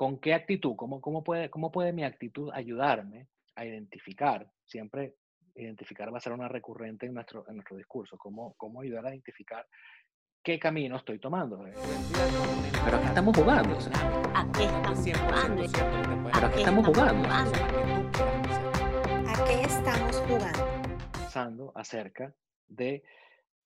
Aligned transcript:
¿Con 0.00 0.18
qué 0.18 0.32
actitud? 0.32 0.76
¿Cómo, 0.76 0.98
cómo, 0.98 1.22
puede, 1.22 1.50
¿Cómo 1.50 1.70
puede 1.70 1.92
mi 1.92 2.04
actitud 2.04 2.50
ayudarme 2.54 3.28
a 3.54 3.66
identificar? 3.66 4.50
Siempre 4.64 5.16
identificar 5.54 6.10
va 6.10 6.16
a 6.16 6.22
ser 6.22 6.32
una 6.32 6.48
recurrente 6.48 7.04
en 7.04 7.12
nuestro, 7.12 7.44
en 7.46 7.56
nuestro 7.56 7.76
discurso. 7.76 8.16
¿Cómo, 8.16 8.54
¿Cómo 8.56 8.80
ayudar 8.80 9.04
a 9.04 9.10
identificar 9.10 9.66
qué 10.42 10.58
camino 10.58 10.96
estoy 10.96 11.18
tomando? 11.18 11.62
Pero 12.82 12.96
aquí 12.96 13.06
estamos 13.08 13.36
jugando. 13.36 13.76
¿A 14.34 14.50
qué 14.52 14.64
estamos 14.64 15.18
jugando? 15.20 15.62
Pero 16.32 16.46
aquí 16.46 16.58
estamos 16.60 16.86
jugando. 16.86 17.28
¿A 19.28 19.44
qué 19.44 19.60
estamos 19.60 20.16
jugando? 20.26 20.66
Pensando 21.12 21.72
acerca 21.74 22.34
de 22.68 23.02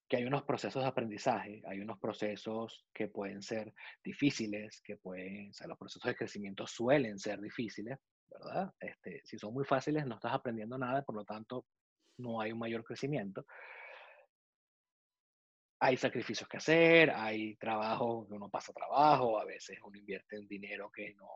que 0.09 0.17
hay 0.17 0.25
unos 0.25 0.45
procesos 0.45 0.83
de 0.83 0.89
aprendizaje, 0.89 1.63
hay 1.67 1.81
unos 1.81 1.99
procesos 1.99 2.85
que 2.93 3.09
pueden 3.09 3.43
ser 3.43 3.73
difíciles, 4.03 4.83
que 4.83 4.97
pueden, 4.97 5.51
o 5.51 5.53
sea, 5.55 5.67
los 5.67 5.79
procesos 5.79 6.09
de 6.09 6.17
crecimiento 6.17 6.67
suelen 6.67 7.19
ser 7.19 7.41
difíciles, 7.41 7.99
¿verdad? 8.29 8.73
Este, 8.79 9.23
si 9.25 9.39
son 9.39 9.55
muy 9.55 9.65
fáciles, 9.65 10.07
no 10.07 10.17
estás 10.17 10.35
aprendiendo 10.35 10.77
nada, 10.77 11.03
por 11.03 11.17
lo 11.17 11.25
tanto, 11.25 11.65
no 12.19 12.41
hay 12.41 12.53
un 12.53 12.59
mayor 12.59 12.85
crecimiento. 12.85 13.47
Hay 15.81 15.97
sacrificios 15.97 16.49
que 16.49 16.59
hacer, 16.59 17.11
hay 17.11 17.57
trabajo 17.57 18.27
que 18.27 18.35
uno 18.35 18.49
pasa 18.49 18.73
trabajo, 18.73 19.39
a 19.39 19.45
veces 19.45 19.79
uno 19.83 19.99
invierte 19.99 20.37
en 20.37 20.47
dinero 20.47 20.91
que 20.91 21.15
no 21.15 21.29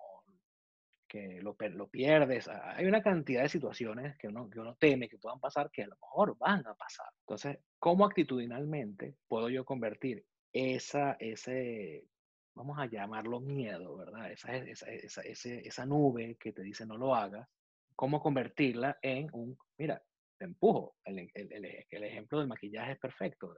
que 1.08 1.40
lo, 1.40 1.56
lo, 1.58 1.88
pierdes. 1.88 2.48
Hay 2.48 2.84
una 2.84 3.02
cantidad 3.02 3.42
de 3.42 3.48
situaciones 3.48 4.16
que 4.18 4.28
uno, 4.28 4.48
que 4.50 4.60
uno 4.60 4.76
teme 4.76 5.08
que 5.08 5.16
puedan 5.16 5.40
pasar 5.40 5.70
que 5.70 5.82
a 5.82 5.86
lo 5.86 5.96
mejor 5.96 6.36
van 6.36 6.66
a 6.66 6.74
pasar. 6.74 7.06
Entonces, 7.20 7.58
¿cómo 7.78 8.04
actitudinalmente 8.04 9.16
puedo 9.28 9.48
yo 9.48 9.64
convertir 9.64 10.24
esa, 10.52 11.12
ese, 11.20 12.06
vamos 12.54 12.78
a 12.78 12.86
llamarlo 12.86 13.40
miedo, 13.40 13.96
¿verdad? 13.96 14.32
Esa, 14.32 14.56
esa, 14.56 14.90
esa, 14.90 15.22
esa 15.22 15.86
nube 15.86 16.36
que 16.38 16.52
te 16.52 16.62
dice 16.62 16.86
no 16.86 16.96
lo 16.96 17.14
hagas, 17.14 17.48
¿cómo 17.94 18.20
convertirla 18.20 18.98
en 19.02 19.28
un, 19.32 19.56
mira, 19.78 20.02
te 20.38 20.44
empujo? 20.44 20.96
El, 21.04 21.30
el, 21.34 21.52
el, 21.52 21.86
el 21.88 22.04
ejemplo 22.04 22.38
del 22.38 22.48
maquillaje 22.48 22.92
es 22.92 22.98
perfecto. 22.98 23.54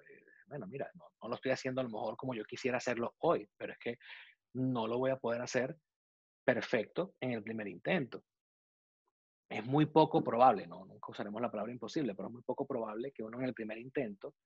Bueno, 0.48 0.66
mira, 0.66 0.90
no, 0.94 1.04
no 1.22 1.28
lo 1.28 1.34
estoy 1.36 1.52
haciendo 1.52 1.80
a 1.80 1.84
lo 1.84 1.90
mejor 1.90 2.16
como 2.16 2.34
yo 2.34 2.44
quisiera 2.44 2.78
hacerlo 2.78 3.14
hoy, 3.18 3.48
pero 3.56 3.72
es 3.72 3.78
que 3.78 3.98
no 4.54 4.86
lo 4.86 4.98
voy 4.98 5.10
a 5.10 5.16
poder 5.16 5.42
hacer 5.42 5.76
perfecto 6.44 7.14
en 7.20 7.32
el 7.32 7.42
primer 7.42 7.68
intento. 7.68 8.24
Es 9.50 9.66
muy 9.66 9.86
poco 9.86 10.22
probable, 10.22 10.68
no, 10.68 10.86
nunca 10.86 11.10
usaremos 11.10 11.42
la 11.42 11.50
palabra 11.50 11.72
imposible, 11.72 12.14
pero 12.14 12.28
es 12.28 12.34
muy 12.34 12.42
poco 12.42 12.66
probable 12.66 13.10
que 13.10 13.24
uno 13.24 13.40
en 13.40 13.46
el 13.46 13.54
primer 13.54 13.78
intento 13.78 14.36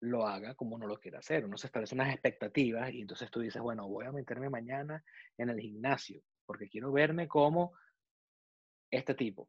lo 0.00 0.26
haga 0.26 0.54
como 0.54 0.76
uno 0.76 0.86
lo 0.86 0.98
quiere 0.98 1.16
hacer. 1.16 1.46
Uno 1.46 1.56
se 1.56 1.68
establece 1.68 1.94
unas 1.94 2.12
expectativas 2.12 2.92
y 2.92 3.00
entonces 3.00 3.30
tú 3.30 3.40
dices, 3.40 3.62
bueno, 3.62 3.88
voy 3.88 4.04
a 4.04 4.12
meterme 4.12 4.50
mañana 4.50 5.02
en 5.38 5.48
el 5.48 5.58
gimnasio 5.58 6.22
porque 6.44 6.68
quiero 6.68 6.92
verme 6.92 7.28
como 7.28 7.72
este 8.90 9.14
tipo. 9.14 9.48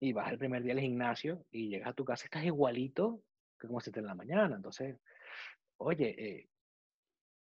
Y 0.00 0.12
vas 0.12 0.30
el 0.30 0.38
primer 0.38 0.62
día 0.62 0.74
al 0.74 0.80
gimnasio 0.80 1.46
y 1.50 1.68
llegas 1.68 1.88
a 1.88 1.94
tu 1.94 2.04
casa, 2.04 2.26
estás 2.26 2.44
igualito 2.44 3.22
que 3.58 3.66
como 3.66 3.80
si 3.80 3.90
te 3.90 4.00
en 4.00 4.06
la 4.06 4.14
mañana. 4.14 4.54
Entonces, 4.54 4.98
oye, 5.78 6.14
eh, 6.18 6.48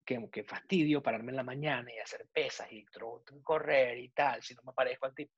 qué, 0.05 0.45
fastidio 0.45 1.03
pararme 1.03 1.33
en 1.33 1.37
la 1.37 1.43
mañana 1.43 1.93
y 1.93 1.99
hacer 1.99 2.27
pesas 2.33 2.67
y 2.73 2.85
correr 3.43 3.99
y 3.99 4.09
tal, 4.09 4.43
si 4.43 4.55
no 4.55 4.63
me 4.65 4.73
parezco 4.73 5.07
al 5.07 5.15
tipo. 5.15 5.33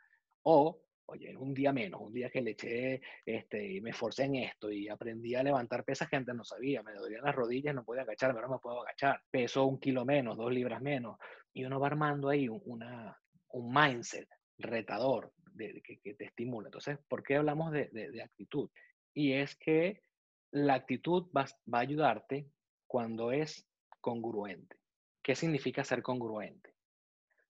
O, 0.51 0.81
oye, 1.05 1.37
un 1.37 1.53
día 1.53 1.75
menos, 1.75 2.01
un 2.01 2.13
día 2.15 2.31
que 2.31 2.41
le 2.41 2.53
eché 2.53 3.03
este, 3.27 3.71
y 3.71 3.83
me 3.83 3.91
esforcé 3.91 4.25
en 4.25 4.37
esto 4.37 4.73
y 4.73 4.89
aprendí 4.89 5.35
a 5.35 5.43
levantar 5.43 5.85
pesas 5.85 6.09
que 6.09 6.17
antes 6.17 6.35
no 6.35 6.43
sabía, 6.43 6.83
me 6.83 6.95
dolían 6.95 7.23
las 7.23 7.35
rodillas, 7.35 7.75
no 7.75 7.85
podía 7.85 8.01
agacharme, 8.01 8.39
ahora 8.39 8.55
me 8.55 8.59
puedo 8.59 8.81
agachar. 8.81 9.21
Peso 9.31 9.67
un 9.67 9.79
kilo 9.79 10.07
menos, 10.07 10.39
dos 10.39 10.51
libras 10.51 10.81
menos. 10.81 11.19
Y 11.53 11.65
uno 11.65 11.79
va 11.79 11.89
armando 11.89 12.31
ahí 12.31 12.49
una, 12.49 13.15
un 13.49 13.75
mindset 13.75 14.27
retador 14.57 15.35
de, 15.53 15.83
que, 15.83 16.15
te 16.15 16.25
estimula. 16.25 16.69
Entonces, 16.69 16.99
¿por 17.09 17.23
qué 17.23 17.37
hablamos 17.37 17.71
de, 17.71 17.91
de, 17.91 18.23
actitud? 18.23 18.71
Y 19.13 19.35
es 19.35 19.55
que 19.57 20.03
la 20.51 20.75
actitud 20.75 21.31
va, 21.37 21.45
va 21.73 21.79
a 21.79 21.83
ayudarte 21.83 22.49
cuando 22.87 23.33
es 23.33 23.69
congruente. 24.01 24.79
¿Qué 25.23 25.35
significa 25.35 25.85
ser 25.85 26.03
congruente? 26.03 26.73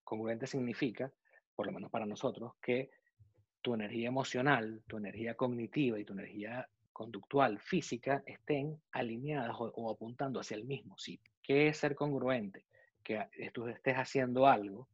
Congruente 0.02 0.48
significa, 0.48 1.12
por 1.58 1.66
lo 1.66 1.72
menos 1.72 1.90
para 1.90 2.06
nosotros, 2.06 2.52
que 2.62 2.88
tu 3.60 3.74
energía 3.74 4.06
emocional, 4.06 4.80
tu 4.86 4.96
energía 4.96 5.34
cognitiva 5.34 5.98
y 5.98 6.04
tu 6.04 6.12
energía 6.12 6.68
conductual, 6.92 7.58
física, 7.58 8.22
estén 8.26 8.80
alineadas 8.92 9.56
o, 9.58 9.90
apuntando 9.90 10.38
hacia 10.38 10.56
el 10.56 10.66
mismo 10.66 10.96
sitio. 10.98 11.32
¿Qué 11.42 11.66
es 11.66 11.78
ser 11.78 11.96
congruente? 11.96 12.64
Que 13.02 13.26
tú 13.52 13.66
estés 13.66 13.96
haciendo 13.96 14.46
algo 14.46 14.88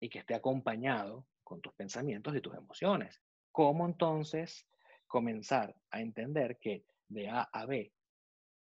y 0.00 0.08
que 0.08 0.20
esté 0.20 0.34
acompañado 0.34 1.26
con 1.44 1.60
tus 1.60 1.74
pensamientos 1.74 2.34
y 2.34 2.40
tus 2.40 2.54
emociones. 2.54 3.20
¿Cómo 3.52 3.84
entonces 3.84 4.66
comenzar 5.06 5.76
a 5.90 6.00
entender 6.00 6.56
que 6.58 6.86
de 7.08 7.28
A 7.28 7.42
a 7.42 7.66
B, 7.66 7.92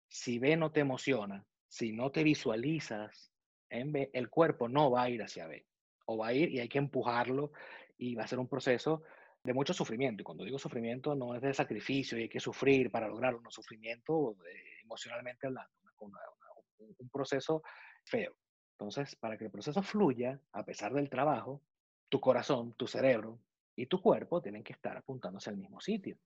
si 0.07 0.39
B 0.39 0.57
no 0.57 0.71
te 0.71 0.79
emociona, 0.79 1.45
si 1.67 1.91
no 1.91 2.13
te 2.13 2.23
visualizas 2.23 3.33
en 3.71 3.91
B, 3.91 4.11
el 4.13 4.31
cuerpo 4.31 4.69
no 4.69 4.93
va 4.93 5.03
a 5.03 5.11
ir 5.11 5.21
hacia 5.21 5.49
B. 5.49 5.67
O 6.07 6.19
va 6.19 6.29
a 6.29 6.33
ir 6.35 6.51
y 6.51 6.61
hay 6.61 6.69
que 6.69 6.79
empujarlo 6.79 7.53
y 7.97 8.15
va 8.15 8.25
a 8.25 8.27
ser 8.29 8.39
un 8.39 8.49
proceso 8.49 9.03
de 9.43 9.53
mucho 9.53 9.73
sufrimiento. 9.73 10.23
Y 10.23 10.25
cuando 10.25 10.45
digo 10.45 10.59
sufrimiento, 10.59 11.15
no 11.15 11.35
es 11.35 11.43
de 11.43 11.55
sacrificio 11.55 12.19
y 12.19 12.23
hay 12.23 12.29
que 12.29 12.41
sufrir 12.41 12.91
para 12.91 13.09
lograrlo, 13.09 13.41
un 13.41 13.51
sufrimiento 13.51 14.37
emocionalmente 14.83 15.47
hablando, 15.47 15.73
un 15.99 17.09
proceso 17.11 17.63
feo. 18.05 18.35
Entonces, 18.73 19.15
para 19.17 19.39
que 19.39 19.45
el 19.45 19.51
proceso 19.51 19.83
fluya, 19.83 20.41
a 20.53 20.65
pesar 20.65 20.93
del 20.93 21.09
trabajo, 21.09 21.63
tu 22.09 22.21
corazón, 22.21 22.75
tu 22.75 22.87
cerebro 22.87 23.39
y 23.77 23.87
tu 23.87 24.01
cuerpo 24.01 24.43
tienen 24.43 24.65
que 24.65 24.73
estar 24.73 24.97
apuntándose 24.97 25.51
al 25.51 25.57
mismo 25.57 25.81
sitio. 25.81 26.19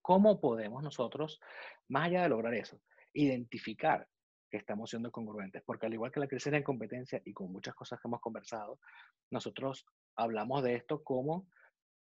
¿Cómo 0.00 0.40
podemos 0.40 0.82
nosotros, 0.82 1.40
más 1.88 2.06
allá 2.06 2.22
de 2.22 2.28
lograr 2.28 2.54
eso, 2.54 2.80
identificar 3.12 4.08
que 4.54 4.58
estamos 4.58 4.88
siendo 4.88 5.10
congruentes, 5.10 5.64
porque 5.66 5.86
al 5.86 5.94
igual 5.94 6.12
que 6.12 6.20
la 6.20 6.28
crisis 6.28 6.52
de 6.52 6.62
competencia 6.62 7.20
y 7.24 7.32
con 7.32 7.50
muchas 7.50 7.74
cosas 7.74 7.98
que 7.98 8.06
hemos 8.06 8.20
conversado, 8.20 8.78
nosotros 9.32 9.84
hablamos 10.14 10.62
de 10.62 10.76
esto 10.76 11.02
como 11.02 11.48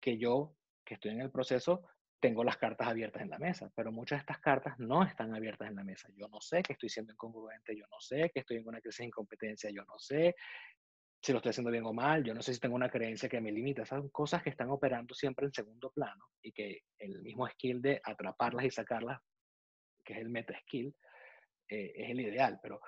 que 0.01 0.17
yo, 0.17 0.55
que 0.85 0.95
estoy 0.95 1.11
en 1.11 1.23
el 1.23 1.33
proceso, 1.33 1.83
tengo 2.21 2.45
las 2.45 2.57
cartas 2.57 2.87
abiertas 2.87 3.23
en 3.23 3.31
la 3.31 3.41
mesa, 3.41 3.69
pero 3.75 3.91
muchas 3.91 4.19
de 4.19 4.21
estas 4.21 4.39
cartas 4.39 4.79
no 4.79 5.03
están 5.03 5.35
abiertas 5.35 5.69
en 5.69 5.75
la 5.75 5.83
mesa. 5.83 6.09
Yo 6.15 6.29
no 6.29 6.41
sé 6.41 6.63
que 6.63 6.75
estoy 6.75 6.89
siendo 6.89 7.15
incongruente, 7.15 7.77
yo 7.77 7.85
no 7.91 7.99
sé 7.99 8.31
que 8.33 8.41
estoy 8.41 8.59
en 8.59 8.69
una 8.69 8.81
crisis 8.81 8.99
de 8.99 9.07
incompetencia, 9.07 9.69
yo 9.71 9.83
no 9.85 9.99
sé 9.99 10.37
si 11.21 11.33
lo 11.33 11.39
estoy 11.39 11.51
haciendo 11.51 11.73
bien 11.73 11.85
o 11.85 11.93
mal, 11.93 12.23
yo 12.23 12.33
no 12.33 12.43
sé 12.43 12.55
si 12.55 12.61
tengo 12.61 12.77
una 12.77 12.91
creencia 12.91 13.29
que 13.29 13.41
me 13.41 13.51
limita. 13.51 13.85
Son 13.85 14.09
cosas 14.11 14.45
que 14.45 14.51
están 14.51 14.71
operando 14.71 15.15
siempre 15.15 15.47
en 15.47 15.53
segundo 15.53 15.91
plano 15.91 16.27
y 16.41 16.53
que 16.53 16.83
el 16.99 17.23
mismo 17.23 17.49
skill 17.49 17.83
de 17.83 18.01
atraparlas 18.05 18.67
y 18.67 18.71
sacarlas, 18.71 19.21
que 20.05 20.13
es 20.13 20.21
el 20.21 20.29
meta 20.29 20.57
skill, 20.61 20.95
eh, 21.69 21.93
es 21.95 22.11
el 22.11 22.21
ideal, 22.21 22.59
pero 22.63 22.81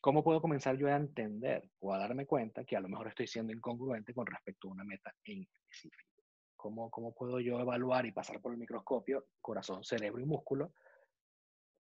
¿cómo 0.00 0.24
puedo 0.24 0.40
comenzar 0.40 0.76
yo 0.76 0.88
a 0.88 0.96
entender 0.96 1.70
o 1.80 1.92
a 1.92 1.98
darme 1.98 2.26
cuenta 2.26 2.64
que 2.64 2.76
a 2.76 2.80
lo 2.80 2.88
mejor 2.88 3.08
estoy 3.08 3.26
siendo 3.26 3.52
incongruente 3.52 4.14
con 4.14 4.26
respecto 4.26 4.68
a 4.68 4.72
una 4.72 4.84
meta 4.84 5.14
en 5.24 5.42
específico? 5.42 6.10
¿Cómo, 6.56 6.90
cómo 6.90 7.14
puedo 7.14 7.40
yo 7.40 7.58
evaluar 7.60 8.06
y 8.06 8.12
pasar 8.12 8.40
por 8.40 8.52
el 8.52 8.58
microscopio 8.58 9.26
corazón, 9.40 9.82
cerebro 9.82 10.22
y 10.22 10.26
músculo 10.26 10.72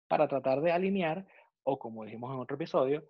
para 0.08 0.28
tratar 0.28 0.62
de 0.62 0.72
alinear 0.72 1.26
o, 1.64 1.80
como 1.80 2.06
dijimos 2.06 2.34
en 2.34 2.40
otro 2.40 2.56
episodio, 2.56 3.08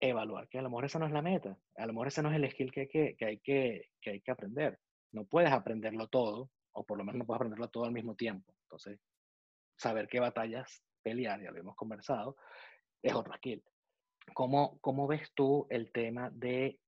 evaluar 0.00 0.48
que 0.48 0.58
a 0.58 0.62
lo 0.62 0.70
mejor 0.70 0.84
esa 0.84 0.98
no 0.98 1.06
es 1.06 1.12
la 1.12 1.22
meta, 1.22 1.58
a 1.76 1.86
lo 1.86 1.92
mejor 1.92 2.08
ese 2.08 2.22
no 2.22 2.30
es 2.30 2.36
el 2.36 2.50
skill 2.50 2.70
que 2.72 2.88
que, 2.88 3.16
que, 3.16 3.24
hay 3.24 3.38
que, 3.40 3.90
que, 4.00 4.10
hay 4.10 4.20
que 4.20 4.30
aprender. 4.30 4.78
No 5.12 5.24
puedes 5.24 5.52
aprenderlo 5.52 6.08
todo, 6.08 6.50
o 6.72 6.84
por 6.84 6.98
lo 6.98 7.04
menos 7.04 7.18
no 7.18 7.26
puedes 7.26 7.38
aprenderlo 7.38 7.68
todo 7.68 7.84
al 7.84 7.92
mismo 7.92 8.14
tiempo. 8.14 8.54
Entonces, 8.62 9.00
saber 9.76 10.08
qué 10.08 10.20
batallas 10.20 10.82
pelear, 11.04 11.40
ya 11.40 11.52
lo 11.52 11.60
hemos 11.60 11.76
conversado, 11.76 12.36
es 13.02 13.14
otro 13.14 13.34
skill. 13.34 13.62
¿Cómo, 14.32 14.78
¿Cómo 14.80 15.06
ves 15.06 15.32
tú 15.34 15.66
el 15.70 15.92
tema 15.92 16.30
de 16.30 16.80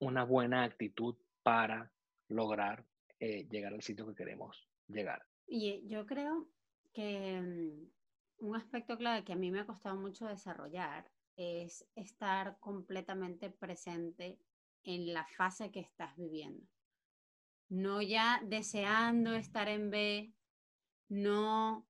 una 0.00 0.24
buena 0.24 0.64
actitud 0.64 1.16
para 1.42 1.92
lograr 2.28 2.84
eh, 3.20 3.46
llegar 3.48 3.72
al 3.72 3.82
sitio 3.82 4.06
que 4.06 4.14
queremos 4.14 4.68
llegar? 4.88 5.24
Y 5.46 5.86
yo 5.88 6.04
creo 6.04 6.48
que 6.92 7.40
mm, 7.40 8.46
un 8.46 8.56
aspecto 8.56 8.98
clave 8.98 9.24
que 9.24 9.32
a 9.32 9.36
mí 9.36 9.50
me 9.50 9.60
ha 9.60 9.66
costado 9.66 9.96
mucho 9.96 10.26
desarrollar 10.26 11.10
es 11.36 11.86
estar 11.94 12.58
completamente 12.58 13.50
presente 13.50 14.38
en 14.84 15.14
la 15.14 15.24
fase 15.26 15.70
que 15.70 15.80
estás 15.80 16.16
viviendo. 16.16 16.66
No 17.68 18.02
ya 18.02 18.40
deseando 18.44 19.34
estar 19.34 19.68
en 19.68 19.90
B, 19.90 20.34
no 21.08 21.86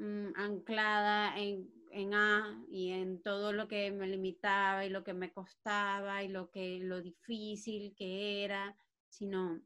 Mm, 0.00 0.32
anclada 0.34 1.36
en, 1.38 1.70
en, 1.90 2.14
A 2.14 2.64
y 2.70 2.90
en 2.92 3.20
todo 3.20 3.52
lo 3.52 3.68
que 3.68 3.90
me 3.92 4.06
limitaba 4.06 4.86
y 4.86 4.88
lo 4.88 5.04
que 5.04 5.12
me 5.12 5.30
costaba 5.30 6.24
y 6.24 6.28
lo, 6.28 6.50
que, 6.50 6.78
lo 6.80 7.02
difícil 7.02 7.94
que 7.94 8.42
era, 8.42 8.74
sino 9.10 9.60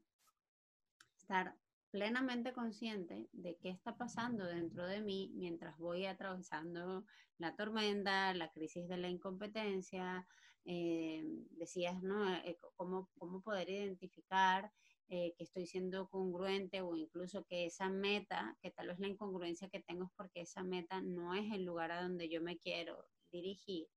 estar 1.17 1.55
plenamente 1.89 2.51
consciente 2.51 3.29
de 3.31 3.55
qué 3.61 3.69
está 3.69 3.95
pasando 3.95 4.45
dentro 4.45 4.85
de 4.85 4.99
mí 4.99 5.31
mientras 5.35 5.77
voy 5.77 6.05
atravesando 6.05 7.05
la 7.37 7.55
tormenta, 7.55 8.33
la 8.33 8.51
crisis 8.51 8.89
de 8.89 8.97
la 8.97 9.07
incompetencia, 9.07 10.27
eh, 10.65 11.23
decías, 11.51 12.03
¿no? 12.03 12.35
Eh, 12.35 12.59
cómo, 12.75 13.09
cómo 13.17 13.41
poder 13.41 13.69
identificar 13.69 14.69
eh, 15.07 15.33
que 15.37 15.43
estoy 15.43 15.67
siendo 15.67 16.09
congruente 16.09 16.81
o 16.81 16.95
incluso 16.95 17.45
que 17.45 17.65
esa 17.65 17.89
meta, 17.89 18.57
que 18.61 18.71
tal 18.71 18.87
vez 18.87 18.99
la 18.99 19.07
incongruencia 19.07 19.69
que 19.69 19.81
tengo 19.81 20.05
es 20.05 20.11
porque 20.15 20.41
esa 20.41 20.63
meta 20.63 21.01
no 21.01 21.35
es 21.35 21.51
el 21.53 21.63
lugar 21.63 21.91
a 21.91 22.01
donde 22.01 22.27
yo 22.27 22.41
me 22.41 22.57
quiero 22.57 23.07
dirigir. 23.31 23.87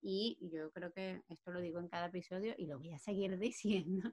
Y 0.00 0.38
yo 0.40 0.70
creo 0.72 0.92
que 0.92 1.22
esto 1.28 1.50
lo 1.50 1.60
digo 1.60 1.80
en 1.80 1.88
cada 1.88 2.06
episodio 2.06 2.54
y 2.56 2.66
lo 2.66 2.78
voy 2.78 2.92
a 2.92 2.98
seguir 2.98 3.38
diciendo, 3.38 4.12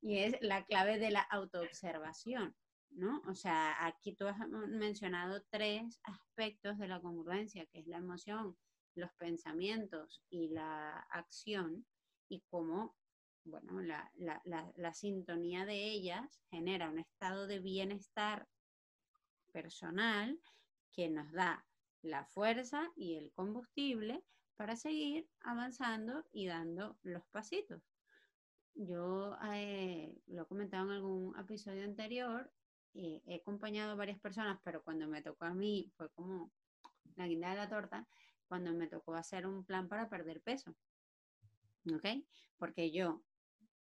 y 0.00 0.18
es 0.18 0.36
la 0.40 0.64
clave 0.64 0.98
de 0.98 1.10
la 1.10 1.22
autoobservación. 1.22 2.54
¿no? 2.90 3.22
O 3.26 3.34
sea, 3.34 3.86
aquí 3.86 4.14
tú 4.14 4.26
has 4.26 4.38
mencionado 4.48 5.42
tres 5.50 6.00
aspectos 6.04 6.78
de 6.78 6.88
la 6.88 7.00
congruencia, 7.00 7.66
que 7.66 7.80
es 7.80 7.86
la 7.86 7.98
emoción, 7.98 8.56
los 8.94 9.12
pensamientos 9.14 10.22
y 10.30 10.48
la 10.48 10.98
acción, 11.10 11.86
y 12.28 12.42
cómo, 12.50 12.96
bueno, 13.48 13.80
la, 13.80 14.10
la, 14.16 14.72
la, 14.76 14.94
sintonía 14.94 15.64
de 15.64 15.90
ellas 15.90 16.40
genera 16.50 16.90
un 16.90 16.98
estado 16.98 17.46
de 17.46 17.58
bienestar 17.58 18.46
personal 19.52 20.38
que 20.92 21.08
nos 21.08 21.30
da 21.32 21.64
la 22.02 22.24
fuerza 22.26 22.90
y 22.96 23.16
el 23.16 23.32
combustible 23.32 24.22
para 24.56 24.76
seguir 24.76 25.28
avanzando 25.40 26.24
y 26.32 26.46
dando 26.46 26.98
los 27.02 27.24
pasitos. 27.28 27.82
Yo 28.74 29.36
eh, 29.52 30.16
lo 30.26 30.42
he 30.42 30.46
comentado 30.46 30.84
en 30.84 30.90
algún 30.92 31.38
episodio 31.38 31.84
anterior, 31.84 32.50
eh, 32.94 33.22
he 33.26 33.36
acompañado 33.36 33.92
a 33.92 33.96
varias 33.96 34.20
personas, 34.20 34.60
pero 34.64 34.82
cuando 34.82 35.08
me 35.08 35.22
tocó 35.22 35.44
a 35.46 35.54
mí 35.54 35.92
fue 35.96 36.10
como 36.10 36.52
la 37.16 37.26
guinda 37.26 37.50
de 37.50 37.56
la 37.56 37.68
torta, 37.68 38.06
cuando 38.48 38.72
me 38.72 38.86
tocó 38.86 39.14
hacer 39.14 39.46
un 39.46 39.64
plan 39.64 39.88
para 39.88 40.08
perder 40.08 40.40
peso. 40.40 40.74
¿Ok? 41.94 42.06
Porque 42.56 42.90
yo, 42.90 43.22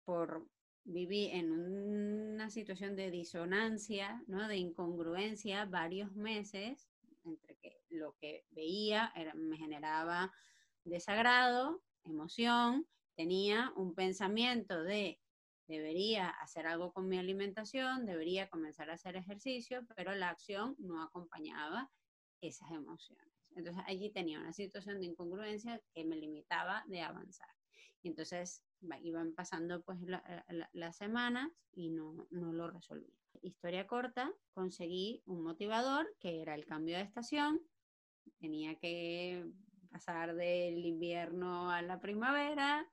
por 0.08 0.48
viví 0.86 1.26
en 1.34 1.52
una 1.52 2.50
situación 2.50 2.96
de 2.96 3.12
disonancia, 3.12 4.24
¿no? 4.28 4.48
De 4.48 4.56
incongruencia 4.56 5.66
varios 5.66 6.16
meses, 6.16 6.88
entre 7.26 7.58
que 7.58 7.82
lo 7.90 8.16
que 8.22 8.46
veía 8.52 9.12
me 9.36 9.58
generaba 9.58 10.32
desagrado, 10.86 11.84
emoción, 12.06 12.88
tenía 13.18 13.74
un 13.76 13.96
pensamiento 13.96 14.82
de 14.82 15.20
debería 15.68 16.30
hacer 16.30 16.66
algo 16.68 16.94
con 16.94 17.10
mi 17.10 17.18
alimentación, 17.18 18.06
debería 18.06 18.50
comenzar 18.50 18.90
a 18.90 18.94
hacer 18.94 19.18
ejercicio, 19.18 19.86
pero 19.94 20.16
la 20.16 20.30
acción 20.30 20.78
no 20.80 21.04
acompañaba 21.04 21.92
esas 22.40 22.72
emociones. 22.72 23.28
Entonces 23.58 23.84
allí 23.86 24.10
tenía 24.10 24.40
una 24.40 24.54
situación 24.54 25.02
de 25.02 25.08
incongruencia 25.08 25.82
que 25.94 26.06
me 26.06 26.16
limitaba 26.16 26.86
de 26.88 27.02
avanzar. 27.02 27.57
Y 28.02 28.10
entonces 28.10 28.64
iban 29.02 29.34
pasando 29.34 29.82
pues 29.84 30.00
las 30.74 30.98
semanas 30.98 31.50
y 31.74 31.90
no, 31.90 32.28
no 32.32 32.54
lo 32.54 32.70
resolví. 32.70 33.14
Historia 33.42 33.88
corta, 33.88 34.32
conseguí 34.54 35.22
un 35.26 35.44
motivador 35.44 36.16
que 36.20 36.42
era 36.42 36.56
el 36.56 36.66
cambio 36.66 36.98
de 36.98 37.04
estación. 37.04 37.62
Tenía 38.40 38.76
que 38.76 39.46
pasar 39.90 40.36
del 40.36 40.86
invierno 40.86 41.72
a 41.72 41.82
la 41.82 42.00
primavera, 42.00 42.88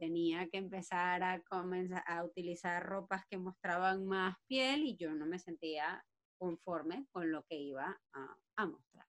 tenía 0.00 0.48
que 0.48 0.56
empezar 0.56 1.22
a, 1.22 1.42
comenzar 1.42 2.02
a 2.06 2.24
utilizar 2.24 2.84
ropas 2.84 3.24
que 3.28 3.36
mostraban 3.36 4.06
más 4.06 4.36
piel 4.46 4.82
y 4.84 4.96
yo 4.96 5.14
no 5.14 5.26
me 5.26 5.38
sentía 5.38 6.04
conforme 6.38 7.06
con 7.12 7.30
lo 7.30 7.44
que 7.44 7.56
iba 7.56 8.00
a, 8.12 8.66
mostrar. 8.66 9.06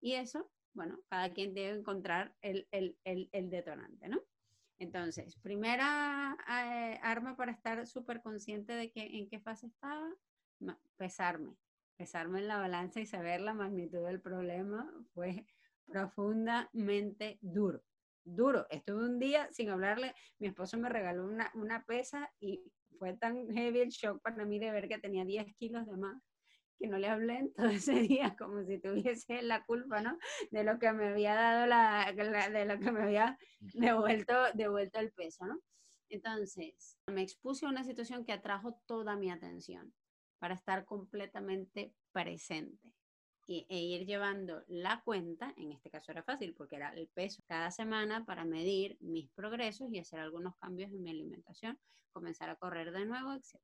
Y 0.00 0.14
eso, 0.14 0.50
bueno, 0.72 1.00
cada 1.08 1.32
quien 1.32 1.52
debe 1.52 1.78
encontrar 1.78 2.34
el, 2.40 2.66
detonante, 3.50 4.08
¿no? 4.08 4.20
Entonces, 4.80 5.36
primera 5.36 6.36
eh, 6.48 6.98
arma 7.02 7.36
para 7.36 7.52
estar 7.52 7.86
súper 7.86 8.22
consciente 8.22 8.72
de 8.72 8.90
que, 8.90 9.18
en 9.18 9.28
qué 9.28 9.38
fase 9.38 9.66
estaba, 9.66 10.08
pesarme, 10.96 11.54
pesarme 11.96 12.40
en 12.40 12.48
la 12.48 12.58
balanza 12.58 12.98
y 12.98 13.06
saber 13.06 13.42
la 13.42 13.54
magnitud 13.54 14.04
del 14.06 14.20
problema 14.20 14.90
fue 15.14 15.46
profundamente 15.86 17.38
duro 17.42 17.84
duro. 18.24 18.66
Estuve 18.70 19.04
un 19.04 19.18
día 19.18 19.48
sin 19.52 19.70
hablarle, 19.70 20.14
mi 20.38 20.48
esposo 20.48 20.78
me 20.78 20.88
regaló 20.88 21.26
una, 21.26 21.50
una 21.54 21.84
pesa 21.84 22.30
y 22.40 22.72
fue 22.98 23.14
tan 23.14 23.48
heavy 23.50 23.80
el 23.80 23.88
shock 23.88 24.20
para 24.22 24.44
mí 24.44 24.58
de 24.58 24.70
ver 24.70 24.88
que 24.88 24.98
tenía 24.98 25.24
10 25.24 25.54
kilos 25.56 25.86
de 25.86 25.96
más 25.96 26.22
que 26.80 26.88
no 26.88 26.98
le 26.98 27.08
hablé 27.08 27.38
en 27.38 27.52
todo 27.52 27.66
ese 27.84 28.00
día 28.00 28.34
como 28.36 28.64
si 28.64 28.78
tuviese 28.78 29.42
la 29.42 29.64
culpa, 29.64 30.00
¿no? 30.00 30.18
De 30.50 30.64
lo 30.64 30.78
que 30.78 30.90
me 30.92 31.08
había 31.08 31.34
dado 31.34 31.66
la, 31.66 32.12
de 32.12 32.64
lo 32.64 32.78
que 32.80 32.90
me 32.90 33.02
había 33.02 33.38
devuelto, 33.74 34.34
devuelto 34.54 34.98
el 34.98 35.12
peso, 35.12 35.44
¿no? 35.46 35.60
Entonces, 36.08 36.96
me 37.06 37.22
expuse 37.22 37.66
a 37.66 37.68
una 37.68 37.84
situación 37.84 38.24
que 38.24 38.32
atrajo 38.32 38.80
toda 38.86 39.14
mi 39.16 39.30
atención 39.30 39.94
para 40.38 40.54
estar 40.54 40.84
completamente 40.84 41.92
presente 42.10 42.92
e 43.46 43.78
ir 43.78 44.06
llevando 44.06 44.62
la 44.68 45.02
cuenta, 45.02 45.52
en 45.56 45.72
este 45.72 45.90
caso 45.90 46.12
era 46.12 46.22
fácil 46.22 46.54
porque 46.54 46.76
era 46.76 46.90
el 46.94 47.08
peso 47.08 47.42
cada 47.48 47.72
semana 47.72 48.24
para 48.24 48.44
medir 48.44 48.96
mis 49.00 49.28
progresos 49.30 49.92
y 49.92 49.98
hacer 49.98 50.20
algunos 50.20 50.56
cambios 50.56 50.92
en 50.92 51.02
mi 51.02 51.10
alimentación, 51.10 51.78
comenzar 52.12 52.48
a 52.48 52.56
correr 52.56 52.92
de 52.92 53.06
nuevo, 53.06 53.32
etc. 53.32 53.56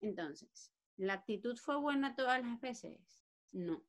Entonces, 0.00 0.72
¿la 0.96 1.14
actitud 1.14 1.56
fue 1.56 1.76
buena 1.76 2.14
todas 2.14 2.42
las 2.42 2.60
veces? 2.60 3.24
No, 3.52 3.84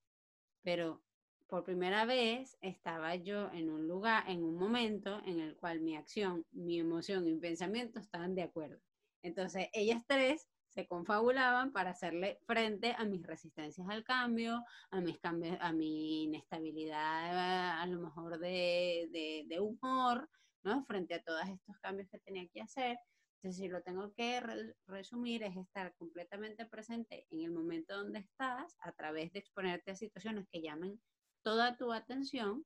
pero 0.63 1.03
por 1.47 1.63
primera 1.63 2.05
vez 2.05 2.57
estaba 2.61 3.15
yo 3.15 3.51
en 3.51 3.69
un 3.69 3.87
lugar, 3.87 4.23
en 4.27 4.43
un 4.43 4.55
momento 4.55 5.21
en 5.25 5.39
el 5.39 5.55
cual 5.55 5.79
mi 5.81 5.95
acción, 5.95 6.45
mi 6.51 6.79
emoción 6.79 7.27
y 7.27 7.33
mi 7.33 7.39
pensamiento 7.39 7.99
estaban 7.99 8.33
de 8.35 8.43
acuerdo. 8.43 8.81
Entonces, 9.21 9.69
ellas 9.73 10.03
tres 10.07 10.47
se 10.75 10.87
confabulaban 10.87 11.71
para 11.71 11.91
hacerle 11.91 12.39
frente 12.45 12.93
a 12.97 13.05
mis 13.05 13.25
resistencias 13.25 13.87
al 13.89 14.03
cambio, 14.03 14.63
a 14.91 14.99
mis 14.99 15.17
cambios, 15.19 15.57
a 15.61 15.71
mi 15.71 16.23
inestabilidad, 16.23 17.79
a 17.79 17.85
lo 17.87 18.01
mejor 18.01 18.39
de, 18.39 19.45
de, 19.47 19.59
humor, 19.59 20.29
¿no? 20.63 20.83
Frente 20.85 21.13
a 21.13 21.23
todos 21.23 21.47
estos 21.47 21.77
cambios 21.79 22.09
que 22.09 22.19
tenía 22.19 22.45
que 22.49 22.61
hacer. 22.61 22.97
Entonces, 23.45 23.61
si 23.61 23.69
lo 23.69 23.83
tengo 23.83 24.11
que 24.15 24.41
resumir, 24.87 25.43
es 25.43 25.55
estar 25.55 25.93
completamente 25.97 26.65
presente 26.65 27.27
en 27.29 27.41
el 27.41 27.51
momento 27.51 27.95
donde 27.95 28.17
estás, 28.17 28.75
a 28.79 28.91
través 28.91 29.31
de 29.33 29.37
exponerte 29.37 29.91
a 29.91 29.95
situaciones 29.95 30.47
que 30.51 30.63
llamen 30.63 30.99
toda 31.43 31.77
tu 31.77 31.93
atención 31.93 32.65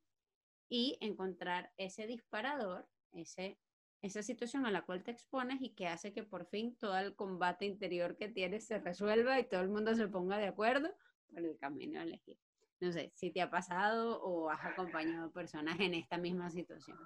y 0.69 0.97
encontrar 1.01 1.73
ese 1.75 2.07
disparador, 2.07 2.87
ese 3.11 3.59
esa 4.01 4.23
situación 4.23 4.65
a 4.65 4.71
la 4.71 4.85
cual 4.85 5.03
te 5.03 5.11
expones 5.11 5.61
y 5.61 5.71
que 5.71 5.87
hace 5.87 6.13
que 6.13 6.23
por 6.23 6.45
fin 6.45 6.77
todo 6.77 6.98
el 6.98 7.13
combate 7.13 7.65
interior 7.65 8.15
que 8.15 8.29
tienes 8.29 8.65
se 8.65 8.79
resuelva 8.79 9.38
y 9.38 9.50
todo 9.50 9.59
el 9.59 9.67
mundo 9.67 9.93
se 9.95 10.07
ponga 10.07 10.38
de 10.38 10.48
acuerdo 10.48 10.95
por 11.29 11.39
el 11.43 11.57
camino 11.57 12.00
a 12.00 12.03
elegir. 12.03 12.39
No 12.79 12.93
sé 12.93 13.12
si 13.15 13.31
te 13.31 13.41
ha 13.41 13.51
pasado 13.51 14.21
o 14.21 14.50
has 14.50 14.63
acompañado 14.63 15.29
personas 15.33 15.77
en 15.81 15.93
esta 15.95 16.17
misma 16.17 16.50
situación. 16.50 16.98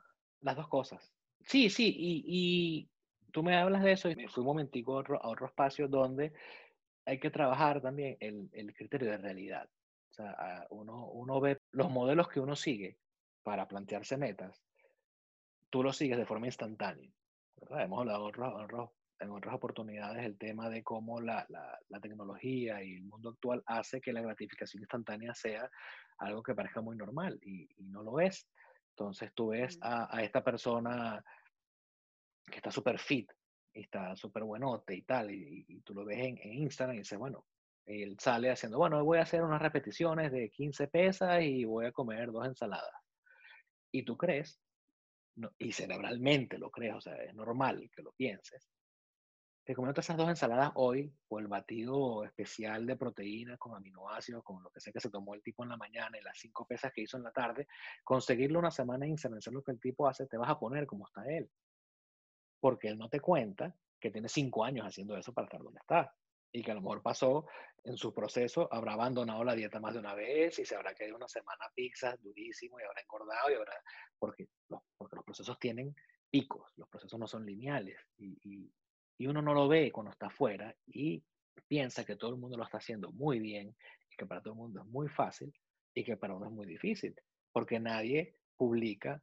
Las 0.41 0.57
dos 0.57 0.67
cosas. 0.67 1.11
Sí, 1.45 1.71
sí, 1.71 1.95
y 1.97 2.92
tú 3.33 3.43
me 3.43 3.57
hablas 3.57 3.83
de 3.83 3.91
eso 3.91 4.09
y 4.09 4.15
me 4.15 4.29
fui 4.29 4.41
un 4.41 4.47
momentico 4.47 4.93
a 4.93 4.99
otro, 4.99 5.21
a 5.21 5.27
otro 5.27 5.47
espacio 5.47 5.89
donde 5.89 6.31
hay 7.05 7.19
que 7.19 7.31
trabajar 7.31 7.81
también 7.81 8.15
el, 8.21 8.49
el 8.53 8.73
criterio 8.73 9.11
de 9.11 9.17
realidad. 9.17 9.67
O 10.11 10.13
sea, 10.13 10.65
uno, 10.69 11.07
uno 11.07 11.41
ve 11.41 11.59
los 11.71 11.91
modelos 11.91 12.29
que 12.29 12.39
uno 12.39 12.55
sigue 12.55 12.97
para 13.43 13.67
plantearse 13.67 14.15
metas 14.15 14.63
tú 15.73 15.81
lo 15.81 15.91
sigues 15.91 16.19
de 16.19 16.27
forma 16.27 16.45
instantánea. 16.45 17.09
Hemos 17.79 18.01
hablado 18.01 18.29
en 19.19 19.31
otras 19.31 19.55
oportunidades 19.55 20.23
el 20.23 20.37
tema 20.37 20.69
de 20.69 20.83
cómo 20.83 21.19
la, 21.19 21.47
la, 21.49 21.99
tecnología 21.99 22.83
y 22.83 22.97
el 22.97 23.05
mundo 23.05 23.29
actual 23.29 23.63
hace 23.65 23.99
que 23.99 24.13
la 24.13 24.21
gratificación 24.21 24.83
instantánea 24.83 25.33
sea 25.33 25.67
algo 26.19 26.43
que 26.43 26.53
parezca 26.53 26.81
muy 26.81 26.95
normal 26.95 27.39
y, 27.41 27.67
y 27.75 27.87
no 27.87 28.03
lo 28.03 28.19
es. 28.19 28.47
Entonces 28.89 29.31
tú 29.33 29.47
ves 29.47 29.79
a, 29.81 30.15
a 30.15 30.21
esta 30.21 30.43
persona 30.43 31.25
que 32.45 32.57
está 32.57 32.71
súper 32.71 32.99
fit 32.99 33.29
y 33.73 33.81
está 33.81 34.15
súper 34.15 34.43
buenote 34.43 34.95
y 34.95 35.01
tal, 35.03 35.31
y, 35.31 35.81
tú 35.83 35.93
lo 35.93 36.05
ves 36.05 36.19
en, 36.19 36.37
Instagram 36.41 36.95
y 36.95 36.99
dices, 36.99 37.17
bueno, 37.17 37.45
él 37.85 38.17
sale 38.19 38.51
haciendo, 38.51 38.77
bueno, 38.77 39.03
voy 39.03 39.17
a 39.17 39.23
hacer 39.23 39.43
unas 39.43 39.61
repeticiones 39.61 40.31
de 40.31 40.49
15 40.49 40.87
pesas 40.87 41.41
y 41.41 41.65
voy 41.65 41.85
a 41.85 41.91
comer 41.91 42.31
dos 42.31 42.45
ensaladas. 42.45 42.93
Y 43.91 44.03
tú 44.03 44.17
crees 44.17 44.59
y 45.57 45.71
cerebralmente 45.71 46.59
lo 46.59 46.69
crees, 46.69 46.95
o 46.95 47.01
sea, 47.01 47.15
es 47.15 47.33
normal 47.33 47.89
que 47.95 48.03
lo 48.03 48.11
pienses, 48.13 48.69
te 49.65 49.75
comiendo 49.75 50.01
esas 50.01 50.17
dos 50.17 50.27
ensaladas 50.27 50.71
hoy, 50.75 51.13
o 51.29 51.39
el 51.39 51.47
batido 51.47 52.25
especial 52.25 52.85
de 52.85 52.97
proteínas 52.97 53.57
con 53.57 53.75
aminoácidos, 53.75 54.43
con 54.43 54.61
lo 54.61 54.69
que 54.69 54.81
sé 54.81 54.91
que 54.91 54.99
se 54.99 55.09
tomó 55.09 55.35
el 55.35 55.41
tipo 55.41 55.63
en 55.63 55.69
la 55.69 55.77
mañana 55.77 56.17
y 56.17 56.21
las 56.21 56.37
cinco 56.37 56.67
pesas 56.67 56.91
que 56.93 57.01
hizo 57.01 57.15
en 57.15 57.23
la 57.23 57.31
tarde, 57.31 57.67
conseguirlo 58.03 58.59
una 58.59 58.71
semana 58.71 59.07
y 59.07 59.17
saber 59.17 59.39
lo 59.51 59.63
que 59.63 59.71
el 59.71 59.79
tipo 59.79 60.07
hace, 60.07 60.27
te 60.27 60.37
vas 60.37 60.49
a 60.49 60.59
poner 60.59 60.85
como 60.85 61.07
está 61.07 61.23
él. 61.25 61.49
Porque 62.63 62.87
él 62.87 62.97
no 62.97 63.09
te 63.09 63.19
cuenta 63.19 63.75
que 63.99 64.09
tiene 64.09 64.29
cinco 64.29 64.63
años 64.63 64.85
haciendo 64.87 65.17
eso 65.17 65.33
para 65.33 65.47
estar 65.47 65.61
donde 65.61 65.81
está 65.81 66.15
y 66.49 66.63
que 66.63 66.71
a 66.71 66.75
lo 66.75 66.81
mejor 66.81 67.01
pasó 67.01 67.45
en 67.83 67.97
su 67.97 68.13
proceso, 68.13 68.69
habrá 68.71 68.93
abandonado 68.93 69.43
la 69.43 69.53
dieta 69.53 69.81
más 69.81 69.93
de 69.95 69.99
una 69.99 70.13
vez 70.13 70.57
y 70.59 70.65
se 70.65 70.75
habrá 70.77 70.93
quedado 70.93 71.17
una 71.17 71.27
semana 71.27 71.65
pizza 71.75 72.15
durísimo 72.21 72.79
y 72.79 72.83
habrá 72.83 73.01
engordado 73.01 73.51
y 73.51 73.55
habrá, 73.55 73.73
porque 74.17 74.47
los, 74.69 74.79
porque 74.95 75.17
los 75.17 75.25
procesos 75.25 75.59
tienen 75.59 75.93
picos, 76.29 76.71
los 76.77 76.87
procesos 76.87 77.19
no 77.19 77.27
son 77.27 77.45
lineales 77.45 77.99
y, 78.17 78.37
y, 78.43 78.71
y 79.17 79.27
uno 79.27 79.41
no 79.41 79.53
lo 79.53 79.67
ve 79.67 79.91
cuando 79.91 80.11
está 80.11 80.27
afuera 80.27 80.73
y 80.85 81.21
piensa 81.67 82.05
que 82.05 82.15
todo 82.15 82.31
el 82.31 82.37
mundo 82.37 82.55
lo 82.55 82.63
está 82.63 82.77
haciendo 82.77 83.11
muy 83.11 83.39
bien 83.39 83.75
y 84.09 84.15
que 84.15 84.25
para 84.25 84.41
todo 84.41 84.53
el 84.53 84.59
mundo 84.59 84.79
es 84.79 84.87
muy 84.87 85.09
fácil 85.09 85.53
y 85.93 86.05
que 86.05 86.15
para 86.15 86.35
uno 86.35 86.45
es 86.45 86.51
muy 86.53 86.67
difícil, 86.67 87.13
porque 87.51 87.79
nadie 87.79 88.37
publica 88.55 89.21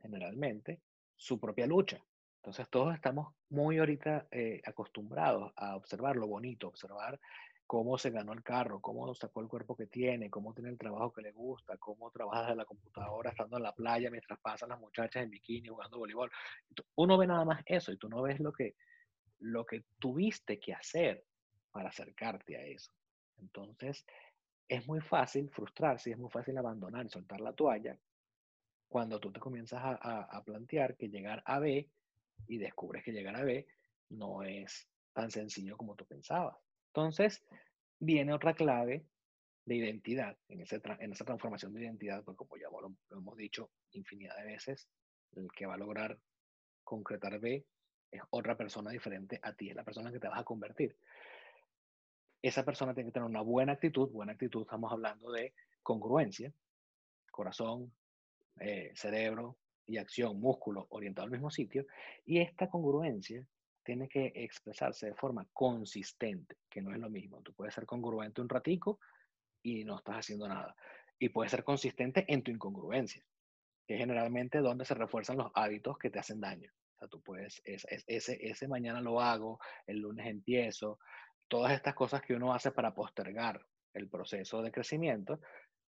generalmente 0.00 0.80
su 1.16 1.40
propia 1.40 1.66
lucha. 1.66 2.00
Entonces 2.38 2.68
todos 2.70 2.94
estamos 2.94 3.34
muy 3.50 3.78
ahorita 3.78 4.28
eh, 4.30 4.62
acostumbrados 4.64 5.52
a 5.56 5.76
observar 5.76 6.16
lo 6.16 6.26
bonito, 6.26 6.68
observar 6.68 7.18
cómo 7.66 7.98
se 7.98 8.10
ganó 8.10 8.32
el 8.32 8.42
carro, 8.42 8.80
cómo 8.80 9.14
sacó 9.14 9.42
el 9.42 9.48
cuerpo 9.48 9.76
que 9.76 9.86
tiene, 9.86 10.30
cómo 10.30 10.54
tiene 10.54 10.70
el 10.70 10.78
trabajo 10.78 11.12
que 11.12 11.20
le 11.20 11.32
gusta, 11.32 11.76
cómo 11.76 12.10
trabaja 12.10 12.52
en 12.52 12.56
la 12.56 12.64
computadora 12.64 13.30
estando 13.30 13.58
en 13.58 13.64
la 13.64 13.74
playa 13.74 14.10
mientras 14.10 14.38
pasan 14.40 14.70
las 14.70 14.80
muchachas 14.80 15.22
en 15.22 15.30
bikini 15.30 15.68
jugando 15.68 15.98
voleibol. 15.98 16.30
Uno 16.94 17.18
ve 17.18 17.26
nada 17.26 17.44
más 17.44 17.62
eso 17.66 17.92
y 17.92 17.98
tú 17.98 18.08
no 18.08 18.22
ves 18.22 18.40
lo 18.40 18.52
que, 18.52 18.74
lo 19.40 19.66
que 19.66 19.84
tuviste 19.98 20.58
que 20.58 20.72
hacer 20.72 21.26
para 21.70 21.90
acercarte 21.90 22.56
a 22.56 22.62
eso. 22.62 22.90
Entonces, 23.36 24.06
es 24.66 24.86
muy 24.86 25.00
fácil 25.00 25.50
frustrarse, 25.50 26.12
es 26.12 26.18
muy 26.18 26.30
fácil 26.30 26.56
abandonar 26.56 27.10
soltar 27.10 27.40
la 27.40 27.52
toalla 27.52 27.98
cuando 28.88 29.20
tú 29.20 29.30
te 29.30 29.40
comienzas 29.40 29.82
a, 29.82 30.22
a 30.22 30.42
plantear 30.42 30.96
que 30.96 31.10
llegar 31.10 31.42
a 31.44 31.58
B 31.58 31.90
y 32.46 32.58
descubres 32.58 33.04
que 33.04 33.12
llegar 33.12 33.36
a 33.36 33.44
B 33.44 33.66
no 34.10 34.42
es 34.42 34.88
tan 35.12 35.30
sencillo 35.30 35.76
como 35.76 35.94
tú 35.94 36.06
pensabas. 36.06 36.56
Entonces, 36.88 37.44
viene 37.98 38.32
otra 38.32 38.54
clave 38.54 39.04
de 39.64 39.74
identidad, 39.74 40.36
en, 40.48 40.62
ese 40.62 40.80
en 41.00 41.12
esa 41.12 41.24
transformación 41.24 41.74
de 41.74 41.82
identidad, 41.82 42.24
porque 42.24 42.38
como 42.38 42.56
ya 42.56 42.68
lo, 42.70 42.94
hemos 43.10 43.36
dicho 43.36 43.70
infinidad 43.92 44.36
de 44.36 44.44
veces, 44.44 44.88
el 45.32 45.50
que 45.52 45.66
va 45.66 45.74
a 45.74 45.78
lograr 45.78 46.18
concretar 46.84 47.38
B 47.38 47.66
es 48.10 48.22
otra 48.30 48.56
persona 48.56 48.90
diferente 48.90 49.38
a 49.42 49.52
ti, 49.52 49.68
es 49.68 49.76
la 49.76 49.84
persona 49.84 50.10
que 50.10 50.18
te 50.18 50.28
vas 50.28 50.40
a 50.40 50.44
convertir. 50.44 50.96
Esa 52.40 52.64
persona 52.64 52.94
tiene 52.94 53.10
que 53.10 53.14
tener 53.14 53.28
una 53.28 53.42
buena 53.42 53.72
actitud, 53.72 54.08
buena 54.10 54.32
actitud, 54.32 54.62
estamos 54.62 54.90
hablando 54.90 55.30
de 55.30 55.52
congruencia, 55.82 56.52
corazón, 57.30 57.92
eh, 58.60 58.92
cerebro 58.94 59.58
y 59.88 59.96
acción, 59.96 60.38
músculo 60.38 60.86
orientado 60.90 61.24
al 61.24 61.32
mismo 61.32 61.50
sitio, 61.50 61.86
y 62.24 62.38
esta 62.38 62.68
congruencia 62.68 63.44
tiene 63.82 64.08
que 64.08 64.32
expresarse 64.34 65.06
de 65.06 65.14
forma 65.14 65.48
consistente, 65.52 66.58
que 66.68 66.82
no 66.82 66.92
es 66.92 66.98
lo 66.98 67.08
mismo. 67.08 67.40
Tú 67.40 67.54
puedes 67.54 67.74
ser 67.74 67.86
congruente 67.86 68.42
un 68.42 68.48
ratico 68.48 69.00
y 69.62 69.82
no 69.84 69.96
estás 69.96 70.16
haciendo 70.16 70.46
nada. 70.46 70.76
Y 71.18 71.30
puedes 71.30 71.50
ser 71.50 71.64
consistente 71.64 72.24
en 72.28 72.42
tu 72.42 72.50
incongruencia, 72.50 73.24
que 73.86 73.94
es 73.94 74.00
generalmente 74.00 74.58
donde 74.58 74.84
se 74.84 74.94
refuerzan 74.94 75.38
los 75.38 75.50
hábitos 75.54 75.96
que 75.96 76.10
te 76.10 76.18
hacen 76.18 76.38
daño. 76.38 76.70
O 76.96 76.98
sea, 76.98 77.08
tú 77.08 77.22
puedes, 77.22 77.62
ese, 77.64 78.38
ese 78.46 78.68
mañana 78.68 79.00
lo 79.00 79.22
hago, 79.22 79.58
el 79.86 80.00
lunes 80.00 80.26
empiezo, 80.26 80.98
todas 81.48 81.72
estas 81.72 81.94
cosas 81.94 82.20
que 82.20 82.34
uno 82.34 82.52
hace 82.52 82.70
para 82.72 82.94
postergar 82.94 83.64
el 83.94 84.08
proceso 84.10 84.60
de 84.60 84.70
crecimiento, 84.70 85.40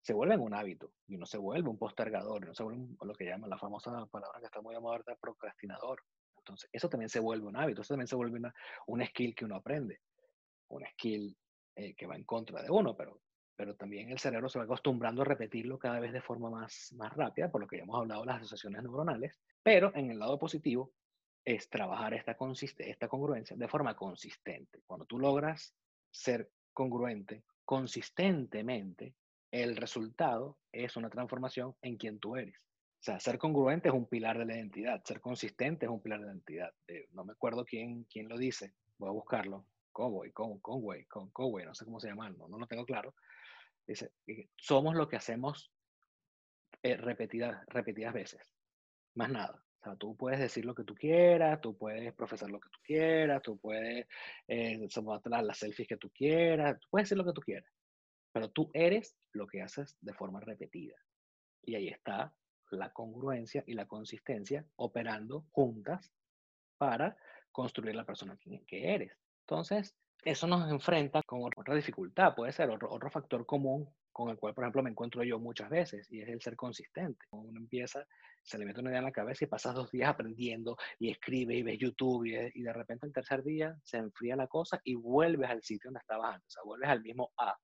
se 0.05 0.13
vuelven 0.13 0.39
un 0.39 0.53
hábito 0.53 0.93
y 1.07 1.15
uno 1.15 1.25
se 1.25 1.39
vuelve 1.39 1.67
un 1.67 1.79
postergador, 1.79 2.43
y 2.43 2.45
uno 2.45 2.53
se 2.53 2.61
vuelve 2.61 2.85
lo 3.01 3.13
que 3.15 3.25
llaman 3.25 3.49
la 3.49 3.57
famosa 3.57 3.89
palabra 4.05 4.39
que 4.39 4.45
está 4.45 4.61
muy 4.61 4.79
moda, 4.79 5.01
procrastinador. 5.19 6.03
Entonces, 6.37 6.69
eso 6.71 6.87
también 6.89 7.09
se 7.09 7.19
vuelve 7.19 7.47
un 7.47 7.57
hábito, 7.57 7.81
eso 7.81 7.95
también 7.95 8.07
se 8.07 8.15
vuelve 8.15 8.37
una, 8.37 8.53
un 8.85 9.03
skill 9.03 9.33
que 9.33 9.45
uno 9.45 9.55
aprende, 9.55 10.01
un 10.67 10.85
skill 10.91 11.35
eh, 11.75 11.95
que 11.95 12.05
va 12.05 12.15
en 12.15 12.23
contra 12.23 12.61
de 12.61 12.69
uno, 12.69 12.95
pero, 12.95 13.19
pero 13.55 13.75
también 13.75 14.11
el 14.11 14.19
cerebro 14.19 14.47
se 14.47 14.59
va 14.59 14.65
acostumbrando 14.65 15.23
a 15.23 15.25
repetirlo 15.25 15.79
cada 15.79 15.99
vez 15.99 16.13
de 16.13 16.21
forma 16.21 16.51
más, 16.51 16.93
más 16.95 17.11
rápida, 17.15 17.49
por 17.49 17.61
lo 17.61 17.67
que 17.67 17.77
ya 17.77 17.83
hemos 17.83 17.99
hablado 17.99 18.21
de 18.21 18.27
las 18.27 18.37
asociaciones 18.37 18.83
neuronales, 18.83 19.39
pero 19.63 19.91
en 19.95 20.11
el 20.11 20.19
lado 20.19 20.37
positivo 20.37 20.93
es 21.43 21.67
trabajar 21.67 22.13
esta, 22.13 22.37
esta 22.77 23.07
congruencia 23.07 23.57
de 23.57 23.67
forma 23.67 23.95
consistente. 23.95 24.83
Cuando 24.85 25.07
tú 25.07 25.17
logras 25.17 25.73
ser 26.11 26.51
congruente 26.73 27.43
consistentemente, 27.63 29.15
el 29.61 29.77
resultado 29.77 30.57
es 30.73 30.97
una 30.97 31.09
transformación 31.09 31.75
en 31.81 31.95
quien 31.95 32.19
tú 32.19 32.35
eres. 32.35 32.57
O 32.57 33.03
sea, 33.05 33.19
ser 33.21 33.37
congruente 33.37 33.87
es 33.87 33.93
un 33.93 34.07
pilar 34.07 34.37
de 34.37 34.45
la 34.45 34.57
identidad, 34.57 35.01
ser 35.05 35.21
consistente 35.21 35.85
es 35.85 35.91
un 35.91 36.01
pilar 36.01 36.19
de 36.19 36.25
la 36.25 36.31
identidad. 36.33 36.73
Eh, 36.87 37.07
no 37.11 37.23
me 37.23 37.31
acuerdo 37.31 37.63
quién, 37.63 38.03
quién 38.05 38.27
lo 38.27 38.37
dice, 38.37 38.73
voy 38.97 39.09
a 39.09 39.13
buscarlo. 39.13 39.65
Conway, 39.93 40.31
Con, 40.31 40.59
Conway, 40.59 41.05
Con, 41.05 41.29
Conway, 41.29 41.65
no 41.65 41.73
sé 41.73 41.85
cómo 41.85 42.01
se 42.01 42.09
llama, 42.09 42.29
no, 42.31 42.49
no 42.49 42.57
lo 42.57 42.67
tengo 42.67 42.85
claro. 42.85 43.15
Dice, 43.87 44.11
somos 44.57 44.93
lo 44.95 45.07
que 45.07 45.15
hacemos 45.15 45.71
eh, 46.83 46.97
repetidas, 46.97 47.65
repetidas 47.67 48.13
veces, 48.13 48.41
más 49.13 49.31
nada. 49.31 49.63
O 49.79 49.83
sea, 49.85 49.95
tú 49.95 50.17
puedes 50.17 50.39
decir 50.39 50.65
lo 50.65 50.75
que 50.75 50.83
tú 50.83 50.95
quieras, 50.95 51.61
tú 51.61 51.77
puedes 51.77 52.13
profesar 52.13 52.49
lo 52.49 52.59
que 52.59 52.69
tú 52.69 52.79
quieras, 52.83 53.41
tú 53.41 53.57
puedes 53.57 54.05
eh, 54.47 54.85
las 55.43 55.57
selfies 55.57 55.87
que 55.87 55.97
tú 55.97 56.09
quieras, 56.09 56.77
tú 56.81 56.87
puedes 56.89 57.05
decir 57.05 57.17
lo 57.17 57.25
que 57.25 57.33
tú 57.33 57.41
quieras, 57.41 57.71
pero 58.35 58.49
tú 58.49 58.69
eres 58.73 59.15
lo 59.31 59.47
que 59.47 59.61
haces 59.61 59.95
de 60.01 60.13
forma 60.13 60.41
repetida. 60.41 60.97
Y 61.61 61.75
ahí 61.75 61.87
está 61.87 62.35
la 62.69 62.91
congruencia 62.91 63.63
y 63.65 63.75
la 63.75 63.85
consistencia 63.85 64.65
operando 64.75 65.45
juntas 65.51 66.11
para 66.77 67.15
construir 67.49 67.95
la 67.95 68.03
persona 68.03 68.37
que 68.67 68.93
eres. 68.93 69.17
Entonces, 69.43 69.95
eso 70.21 70.47
nos 70.47 70.69
enfrenta 70.69 71.23
con 71.23 71.43
otra 71.45 71.75
dificultad, 71.75 72.35
puede 72.35 72.51
ser 72.51 72.69
otro, 72.71 73.09
factor 73.09 73.45
común 73.45 73.89
con 74.11 74.29
el 74.29 74.37
cual, 74.37 74.53
por 74.53 74.65
ejemplo, 74.65 74.83
me 74.83 74.89
encuentro 74.89 75.23
yo 75.23 75.39
muchas 75.39 75.69
veces, 75.69 76.11
y 76.11 76.21
es 76.21 76.27
el 76.27 76.41
ser 76.41 76.57
consistente. 76.57 77.25
Uno 77.31 77.57
empieza, 77.57 78.05
se 78.43 78.57
le 78.57 78.65
mete 78.65 78.81
una 78.81 78.89
idea 78.89 78.99
en 78.99 79.05
la 79.05 79.11
cabeza 79.13 79.45
y 79.45 79.47
pasas 79.47 79.75
dos 79.75 79.91
días 79.91 80.09
aprendiendo 80.09 80.75
y 80.99 81.09
escribe 81.09 81.55
y 81.55 81.63
ves 81.63 81.79
YouTube 81.79 82.25
y, 82.25 82.35
y 82.53 82.63
de 82.63 82.73
repente 82.73 83.07
el 83.07 83.13
tercer 83.13 83.43
día 83.43 83.77
se 83.81 83.95
enfría 83.95 84.35
la 84.35 84.47
cosa 84.47 84.81
y 84.83 84.95
vuelves 84.95 85.49
al 85.49 85.63
sitio 85.63 85.87
donde 85.87 86.01
estabas 86.01 86.35
antes, 86.35 86.47
o 86.47 86.51
sea, 86.51 86.63
vuelves 86.65 86.89
al 86.89 87.01
mismo 87.01 87.31
A. 87.37 87.55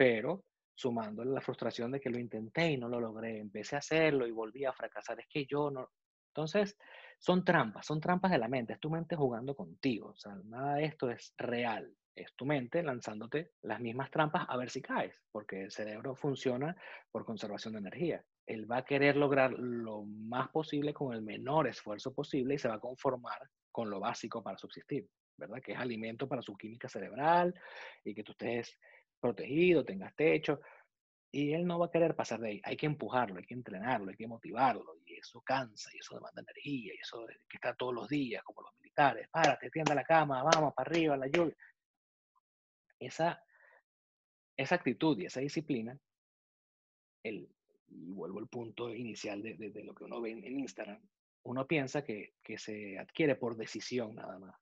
Pero 0.00 0.46
sumándole 0.74 1.30
la 1.30 1.42
frustración 1.42 1.92
de 1.92 2.00
que 2.00 2.08
lo 2.08 2.18
intenté 2.18 2.70
y 2.70 2.78
no 2.78 2.88
lo 2.88 2.98
logré, 2.98 3.38
empecé 3.38 3.76
a 3.76 3.80
hacerlo 3.80 4.26
y 4.26 4.30
volví 4.30 4.64
a 4.64 4.72
fracasar, 4.72 5.20
es 5.20 5.26
que 5.28 5.44
yo 5.44 5.70
no... 5.70 5.90
Entonces, 6.28 6.78
son 7.18 7.44
trampas, 7.44 7.84
son 7.84 8.00
trampas 8.00 8.30
de 8.30 8.38
la 8.38 8.48
mente, 8.48 8.72
es 8.72 8.80
tu 8.80 8.88
mente 8.88 9.14
jugando 9.14 9.54
contigo, 9.54 10.12
o 10.12 10.16
sea, 10.16 10.36
nada 10.46 10.76
de 10.76 10.86
esto 10.86 11.10
es 11.10 11.34
real, 11.36 11.94
es 12.14 12.34
tu 12.34 12.46
mente 12.46 12.82
lanzándote 12.82 13.50
las 13.60 13.78
mismas 13.78 14.10
trampas 14.10 14.46
a 14.48 14.56
ver 14.56 14.70
si 14.70 14.80
caes, 14.80 15.20
porque 15.30 15.64
el 15.64 15.70
cerebro 15.70 16.14
funciona 16.14 16.74
por 17.10 17.26
conservación 17.26 17.74
de 17.74 17.80
energía. 17.80 18.24
Él 18.46 18.70
va 18.72 18.78
a 18.78 18.84
querer 18.86 19.18
lograr 19.18 19.52
lo 19.52 20.04
más 20.04 20.48
posible 20.48 20.94
con 20.94 21.12
el 21.12 21.20
menor 21.20 21.68
esfuerzo 21.68 22.14
posible 22.14 22.54
y 22.54 22.58
se 22.58 22.68
va 22.68 22.76
a 22.76 22.80
conformar 22.80 23.50
con 23.70 23.90
lo 23.90 24.00
básico 24.00 24.42
para 24.42 24.56
subsistir, 24.56 25.06
¿verdad? 25.36 25.60
Que 25.62 25.72
es 25.72 25.78
alimento 25.78 26.26
para 26.26 26.40
su 26.40 26.56
química 26.56 26.88
cerebral 26.88 27.54
y 28.02 28.14
que 28.14 28.24
tú 28.24 28.32
estés 28.32 28.78
protegido, 29.20 29.84
tengas 29.84 30.14
techo, 30.16 30.60
y 31.32 31.52
él 31.52 31.66
no 31.66 31.78
va 31.78 31.86
a 31.86 31.90
querer 31.90 32.16
pasar 32.16 32.40
de 32.40 32.48
ahí. 32.48 32.60
Hay 32.64 32.76
que 32.76 32.86
empujarlo, 32.86 33.38
hay 33.38 33.44
que 33.44 33.54
entrenarlo, 33.54 34.10
hay 34.10 34.16
que 34.16 34.26
motivarlo, 34.26 34.96
y 35.06 35.14
eso 35.14 35.40
cansa, 35.42 35.90
y 35.94 35.98
eso 35.98 36.16
demanda 36.16 36.42
energía, 36.42 36.92
y 36.94 36.98
eso 36.98 37.26
que 37.48 37.56
está 37.56 37.74
todos 37.74 37.94
los 37.94 38.08
días, 38.08 38.42
como 38.42 38.62
los 38.62 38.74
militares, 38.76 39.28
párate, 39.30 39.70
tienda 39.70 39.94
la 39.94 40.04
cama, 40.04 40.42
vamos 40.42 40.74
para 40.74 40.90
arriba, 40.90 41.16
la 41.16 41.28
lluvia. 41.28 41.56
Esa, 42.98 43.42
esa 44.56 44.74
actitud 44.74 45.18
y 45.18 45.26
esa 45.26 45.40
disciplina, 45.40 45.98
el, 47.22 47.48
y 47.88 48.10
vuelvo 48.10 48.38
al 48.38 48.48
punto 48.48 48.94
inicial 48.94 49.42
de, 49.42 49.82
lo 49.84 49.94
que 49.94 50.04
uno 50.04 50.20
ve 50.20 50.32
en, 50.32 50.44
en 50.44 50.60
Instagram, 50.60 51.00
uno 51.44 51.66
piensa 51.66 52.04
que, 52.04 52.34
que 52.42 52.58
se 52.58 52.98
adquiere 52.98 53.36
por 53.36 53.56
decisión 53.56 54.14
nada 54.14 54.38
más. 54.38 54.56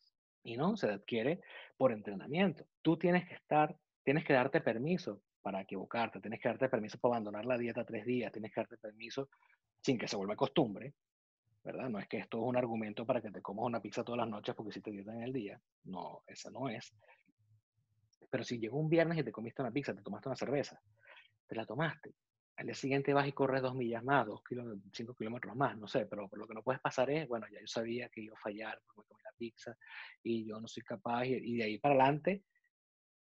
Y 0.44 0.56
no, 0.56 0.76
se 0.76 0.86
adquiere 0.86 1.40
por 1.76 1.92
entrenamiento. 1.92 2.66
Tú 2.82 2.96
tienes 2.96 3.28
que 3.28 3.34
estar 3.34 3.76
tienes 4.08 4.24
que 4.24 4.32
darte 4.32 4.62
permiso 4.62 5.20
para 5.42 5.60
equivocarte, 5.60 6.18
tienes 6.18 6.40
que 6.40 6.48
darte 6.48 6.70
permiso 6.70 6.98
para 6.98 7.16
abandonar 7.16 7.44
la 7.44 7.58
dieta 7.58 7.84
tres 7.84 8.06
días, 8.06 8.32
tienes 8.32 8.50
que 8.54 8.62
darte 8.62 8.78
permiso 8.78 9.28
sin 9.82 9.98
que 9.98 10.08
se 10.08 10.16
vuelva 10.16 10.34
costumbre, 10.34 10.94
¿verdad? 11.62 11.90
No 11.90 11.98
es 11.98 12.08
que 12.08 12.16
esto 12.16 12.38
es 12.38 12.44
un 12.44 12.56
argumento 12.56 13.04
para 13.04 13.20
que 13.20 13.30
te 13.30 13.42
comas 13.42 13.66
una 13.66 13.82
pizza 13.82 14.02
todas 14.02 14.20
las 14.20 14.28
noches 14.30 14.54
porque 14.54 14.72
si 14.72 14.80
te 14.80 14.92
dieta 14.92 15.12
en 15.12 15.24
el 15.24 15.32
día, 15.34 15.60
no, 15.84 16.22
esa 16.26 16.50
no 16.50 16.70
es. 16.70 16.90
Pero 18.30 18.44
si 18.44 18.58
llegó 18.58 18.78
un 18.78 18.88
viernes 18.88 19.18
y 19.18 19.22
te 19.22 19.30
comiste 19.30 19.60
una 19.60 19.72
pizza, 19.72 19.94
te 19.94 20.00
tomaste 20.00 20.30
una 20.30 20.36
cerveza, 20.36 20.80
te 21.46 21.54
la 21.54 21.66
tomaste, 21.66 22.14
al 22.56 22.64
día 22.64 22.74
siguiente 22.74 23.12
vas 23.12 23.28
y 23.28 23.32
corres 23.32 23.60
dos 23.60 23.74
millas 23.74 24.02
más, 24.02 24.26
dos 24.26 24.42
kilómetros, 24.42 24.90
cinco 24.90 25.14
kilómetros 25.14 25.54
más, 25.54 25.76
no 25.76 25.86
sé, 25.86 26.06
pero 26.06 26.30
lo 26.32 26.46
que 26.46 26.54
no 26.54 26.62
puedes 26.62 26.80
pasar 26.80 27.10
es, 27.10 27.28
bueno, 27.28 27.46
ya 27.52 27.60
yo 27.60 27.66
sabía 27.66 28.08
que 28.08 28.22
iba 28.22 28.34
a 28.38 28.40
fallar 28.40 28.80
porque 28.86 29.06
comí 29.06 29.22
la 29.22 29.32
pizza 29.36 29.76
y 30.22 30.46
yo 30.46 30.58
no 30.58 30.66
soy 30.66 30.82
capaz, 30.82 31.26
y 31.26 31.58
de 31.58 31.64
ahí 31.64 31.78
para 31.78 31.94
adelante 31.94 32.44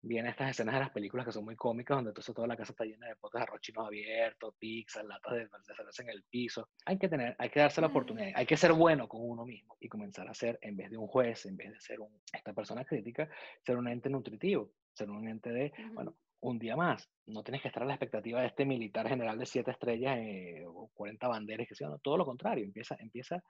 vienen 0.03 0.31
estas 0.31 0.51
escenas 0.51 0.75
de 0.75 0.81
las 0.81 0.91
películas 0.91 1.27
que 1.27 1.33
son 1.33 1.45
muy 1.45 1.57
cómicas, 1.57 1.97
donde 1.97 2.11
entonces 2.11 2.35
toda 2.35 2.47
la 2.47 2.57
casa 2.57 2.73
está 2.73 2.85
llena 2.85 3.09
de 3.09 3.17
potes 3.17 3.39
de 3.39 3.43
arroz 3.43 3.61
chino 3.61 3.85
abiertos, 3.85 4.55
pizza, 4.59 5.03
latas 5.03 5.35
de, 5.35 5.49
cerveza 5.75 6.03
en 6.03 6.11
el 6.11 6.23
piso. 6.25 6.69
Hay 6.85 6.99
que 6.99 7.09
tener, 7.09 7.35
hay 7.39 7.51
que 7.51 7.61
darse 7.61 7.81
la 7.81 7.89
oportunidad, 7.89 8.33
hay 8.35 8.47
que 8.47 8.57
ser 8.57 8.73
bueno 8.73 9.09
con 9.09 9.21
uno 9.23 9.45
mismo 9.45 9.77
y 9.81 9.89
comenzar 9.89 10.29
a 10.29 10.35
ser, 10.35 10.59
en 10.63 10.77
vez 10.77 10.91
de 10.91 10.97
un 10.97 11.09
juez, 11.09 11.47
en 11.47 11.57
vez 11.57 11.73
de 11.73 11.81
ser 11.81 12.01
un, 12.01 12.11
esta 12.33 12.53
persona 12.53 12.85
crítica, 12.85 13.29
ser 13.65 13.77
un 13.77 13.89
ente 13.89 14.09
nutritivo, 14.09 14.71
ser 14.93 15.11
un 15.11 15.29
ente 15.29 15.51
de, 15.51 15.73
bueno, 15.93 16.15
un 16.41 16.59
día 16.59 16.77
más. 16.77 17.09
No 17.27 17.43
tienes 17.43 17.63
que 17.63 17.69
estar 17.69 17.83
a 17.83 17.87
la 17.87 17.95
expectativa 17.95 18.41
de 18.41 18.47
este 18.47 18.65
militar 18.65 19.09
general 19.09 19.39
de 19.39 19.47
siete 19.47 19.73
estrellas 19.73 20.19
eh, 20.19 20.65
o 20.67 20.91
40 20.95 21.27
banderas, 21.29 21.67
que 21.69 21.75
sea, 21.75 21.89
no, 21.89 21.99
todo 21.99 22.17
lo 22.17 22.25
contrario, 22.25 22.65
empieza, 22.65 22.97
empieza 23.01 23.43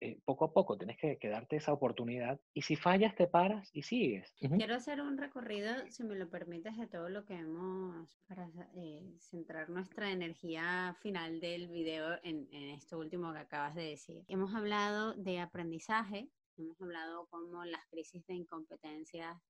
eh, 0.00 0.20
poco 0.24 0.44
a 0.46 0.52
poco 0.52 0.76
tienes 0.76 0.96
que, 0.98 1.18
que 1.18 1.28
darte 1.28 1.56
esa 1.56 1.72
oportunidad 1.72 2.40
y 2.54 2.62
si 2.62 2.76
fallas 2.76 3.14
te 3.14 3.26
paras 3.26 3.70
y 3.72 3.82
sigues. 3.82 4.32
Quiero 4.38 4.74
hacer 4.74 5.00
un 5.00 5.18
recorrido, 5.18 5.72
si 5.90 6.04
me 6.04 6.14
lo 6.16 6.28
permites, 6.30 6.76
de 6.76 6.86
todo 6.86 7.08
lo 7.08 7.24
que 7.24 7.34
hemos, 7.34 8.18
para 8.26 8.48
eh, 8.76 9.16
centrar 9.20 9.70
nuestra 9.70 10.10
energía 10.10 10.96
final 11.00 11.40
del 11.40 11.68
video 11.68 12.18
en, 12.22 12.48
en 12.52 12.70
esto 12.70 12.98
último 12.98 13.32
que 13.32 13.38
acabas 13.40 13.74
de 13.74 13.82
decir. 13.90 14.24
Hemos 14.28 14.54
hablado 14.54 15.14
de 15.14 15.40
aprendizaje, 15.40 16.28
hemos 16.56 16.80
hablado 16.80 17.26
cómo 17.30 17.64
las 17.64 17.86
crisis 17.88 18.24
de 18.26 18.34
incompetencia, 18.34 19.40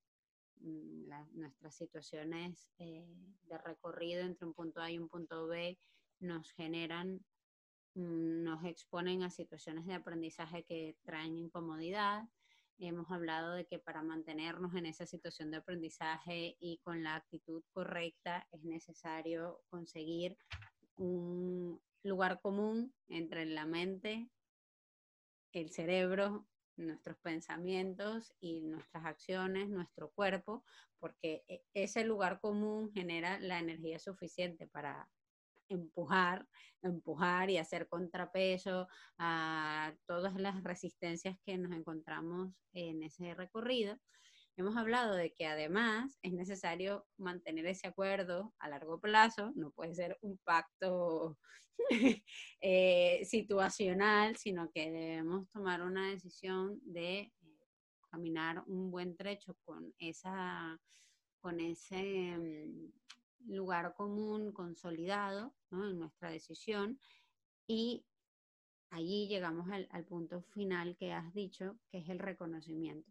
mm, 0.61 1.07
la- 1.09 1.27
nuestras 1.33 1.75
situaciones 1.77 2.69
eh, 2.79 3.07
de 3.43 3.59
recorrido 3.59 4.23
entre 4.23 4.47
un 4.47 4.55
punto 4.55 4.81
A 4.81 4.91
y 4.91 4.99
un 4.99 5.09
punto 5.09 5.47
B 5.47 5.79
nos 6.21 6.51
generan 6.53 7.21
nos 7.97 8.63
exponen 8.65 9.23
a 9.23 9.31
situaciones 9.31 9.87
de 9.87 9.95
aprendizaje 9.95 10.65
que 10.65 10.97
traen 11.03 11.39
incomodidad. 11.39 12.25
Hemos 12.79 13.11
hablado 13.11 13.55
de 13.55 13.67
que 13.67 13.79
para 13.79 14.03
mantenernos 14.03 14.75
en 14.75 14.85
esa 14.85 15.07
situación 15.07 15.51
de 15.51 15.57
aprendizaje 15.57 16.57
y 16.61 16.79
con 16.85 17.03
la 17.03 17.17
actitud 17.17 17.65
correcta 17.73 18.47
es 18.53 18.63
necesario 18.65 19.63
conseguir 19.71 20.37
un 20.97 21.81
lugar 22.03 22.41
común 22.41 22.95
entre 23.09 23.47
la 23.47 23.65
mente, 23.65 24.31
el 25.53 25.71
cerebro, 25.71 26.47
nuestros 26.77 27.17
pensamientos 27.19 28.35
y 28.41 28.61
nuestras 28.61 29.07
acciones, 29.07 29.71
nuestro 29.71 30.11
cuerpo, 30.11 30.65
porque 30.99 31.45
e- 31.49 31.65
ese 31.73 32.05
lugar 32.05 32.41
común 32.41 32.93
genera 32.93 33.41
la 33.41 33.59
energía 33.59 33.99
suficiente 33.99 34.67
para 34.67 35.11
empujar, 35.69 36.47
empujar 36.83 37.51
y 37.51 37.59
hacer 37.59 37.89
contrapeso 37.89 38.89
a 39.19 39.95
todas 40.07 40.35
las 40.37 40.63
resistencias 40.63 41.39
que 41.45 41.59
nos 41.59 41.73
encontramos 41.73 42.53
en 42.73 43.03
ese 43.03 43.35
recorrido. 43.35 43.99
Hemos 44.57 44.77
hablado 44.77 45.15
de 45.15 45.35
que 45.35 45.47
además 45.47 46.19
es 46.23 46.33
necesario 46.33 47.07
mantener 47.19 47.67
ese 47.67 47.89
acuerdo 47.89 48.55
a 48.59 48.71
largo 48.71 48.99
plazo, 48.99 49.53
no 49.55 49.71
puede 49.71 49.95
ser 49.95 50.17
un 50.23 50.39
pacto 50.39 51.39
eh, 52.61 53.23
situacional, 53.25 54.37
sino 54.37 54.71
que 54.71 54.91
debemos 54.91 55.51
tomar 55.51 55.83
una 55.83 56.09
decisión 56.09 56.81
de 56.85 57.21
eh, 57.21 57.33
caminar 58.11 58.63
un 58.67 58.91
buen 58.91 59.15
trecho 59.15 59.57
con 59.65 59.93
esa 59.99 60.81
con 61.41 61.61
ese 61.61 62.37
mm, 62.39 62.93
lugar 63.47 63.95
común 63.95 64.53
consolidado 64.53 65.55
¿no? 65.71 65.89
en 65.89 65.99
nuestra 65.99 66.31
decisión 66.31 66.99
y 67.67 68.07
allí 68.91 69.29
llegamos 69.29 69.69
al, 69.71 69.89
al 69.91 70.05
punto 70.05 70.43
final 70.43 70.97
que 70.97 71.13
has 71.13 71.33
dicho, 71.35 71.79
que 71.91 71.99
es 71.99 72.09
el 72.09 72.19
reconocimiento. 72.19 73.11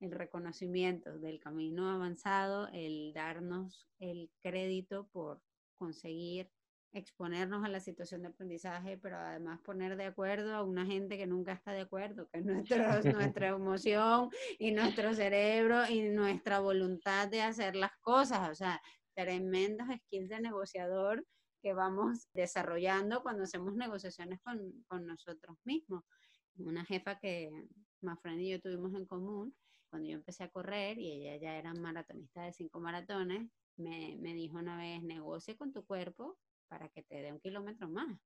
El 0.00 0.10
reconocimiento 0.10 1.18
del 1.18 1.40
camino 1.40 1.88
avanzado, 1.90 2.68
el 2.72 3.12
darnos 3.14 3.88
el 3.98 4.30
crédito 4.42 5.08
por 5.08 5.42
conseguir 5.76 6.50
exponernos 6.92 7.64
a 7.64 7.68
la 7.68 7.80
situación 7.80 8.22
de 8.22 8.28
aprendizaje, 8.28 8.98
pero 8.98 9.16
además 9.18 9.60
poner 9.62 9.96
de 9.96 10.04
acuerdo 10.04 10.54
a 10.54 10.62
una 10.62 10.86
gente 10.86 11.16
que 11.16 11.26
nunca 11.26 11.52
está 11.52 11.72
de 11.72 11.80
acuerdo, 11.80 12.28
que 12.28 12.38
es 12.38 12.44
nuestro- 12.44 12.76
nuestra 13.36 13.48
emoción 13.48 14.28
y 14.58 14.70
nuestro 14.72 15.12
cerebro 15.14 15.88
y 15.88 16.02
nuestra 16.10 16.60
voluntad 16.60 17.28
de 17.28 17.42
hacer 17.42 17.74
las 17.74 17.96
cosas. 18.00 18.48
O 18.50 18.54
sea, 18.54 18.80
tremendos 19.14 19.86
skills 20.06 20.28
de 20.28 20.40
negociador 20.40 21.24
que 21.62 21.72
vamos 21.72 22.28
desarrollando 22.34 23.22
cuando 23.22 23.44
hacemos 23.44 23.74
negociaciones 23.74 24.40
con, 24.42 24.84
con 24.86 25.06
nosotros 25.06 25.56
mismos. 25.64 26.04
Una 26.58 26.84
jefa 26.84 27.18
que 27.18 27.50
Mafren 28.02 28.40
y 28.40 28.50
yo 28.50 28.60
tuvimos 28.60 28.94
en 28.94 29.06
común, 29.06 29.56
cuando 29.90 30.08
yo 30.08 30.14
empecé 30.14 30.44
a 30.44 30.50
correr 30.50 30.98
y 30.98 31.10
ella 31.12 31.36
ya 31.36 31.56
era 31.56 31.72
maratonista 31.74 32.42
de 32.42 32.52
cinco 32.52 32.80
maratones, 32.80 33.48
me, 33.76 34.16
me 34.20 34.34
dijo 34.34 34.58
una 34.58 34.76
vez, 34.76 35.02
negocie 35.02 35.56
con 35.56 35.72
tu 35.72 35.84
cuerpo 35.84 36.38
para 36.68 36.88
que 36.90 37.02
te 37.02 37.22
dé 37.22 37.32
un 37.32 37.40
kilómetro 37.40 37.88
más. 37.88 38.18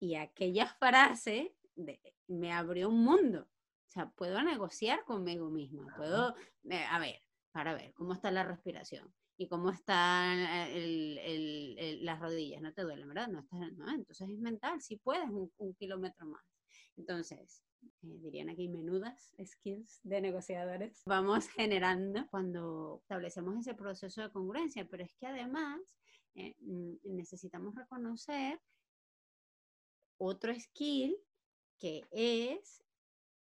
Y 0.00 0.14
aquella 0.14 0.66
frase 0.78 1.54
de- 1.76 2.00
me 2.28 2.52
abrió 2.52 2.88
un 2.88 3.04
mundo. 3.04 3.42
O 3.88 3.90
sea, 3.92 4.10
puedo 4.12 4.42
negociar 4.42 5.04
conmigo 5.04 5.50
misma, 5.50 5.94
puedo, 5.96 6.34
eh, 6.70 6.84
a 6.88 6.98
ver, 6.98 7.20
para 7.52 7.74
ver, 7.74 7.92
¿cómo 7.92 8.14
está 8.14 8.30
la 8.30 8.42
respiración? 8.42 9.12
¿Y 9.36 9.48
cómo 9.48 9.70
están 9.70 10.38
el- 10.38 11.18
el- 11.18 11.78
el- 11.78 12.04
las 12.04 12.20
rodillas? 12.20 12.62
No 12.62 12.72
te 12.72 12.82
duelen, 12.82 13.08
¿verdad? 13.08 13.28
No 13.28 13.40
estás, 13.40 13.60
entonces 13.94 14.28
es 14.30 14.38
mental, 14.38 14.80
si 14.80 14.96
puedes 14.96 15.28
un, 15.30 15.74
kilómetro 15.74 16.26
más. 16.26 16.44
Entonces, 16.96 17.62
eh, 18.02 18.18
dirían 18.20 18.50
aquí 18.50 18.68
menudas 18.68 19.34
skills 19.42 20.00
de 20.02 20.20
negociadores, 20.20 21.02
vamos 21.06 21.48
generando 21.48 22.26
cuando 22.30 22.98
establecemos 23.02 23.56
ese 23.56 23.74
proceso 23.74 24.22
de 24.22 24.30
congruencia, 24.30 24.86
pero 24.88 25.04
es 25.04 25.14
que 25.14 25.26
además 25.26 25.80
eh, 26.34 26.54
necesitamos 27.04 27.74
reconocer 27.74 28.60
otro 30.18 30.54
skill 30.54 31.16
que 31.78 32.02
es 32.12 32.84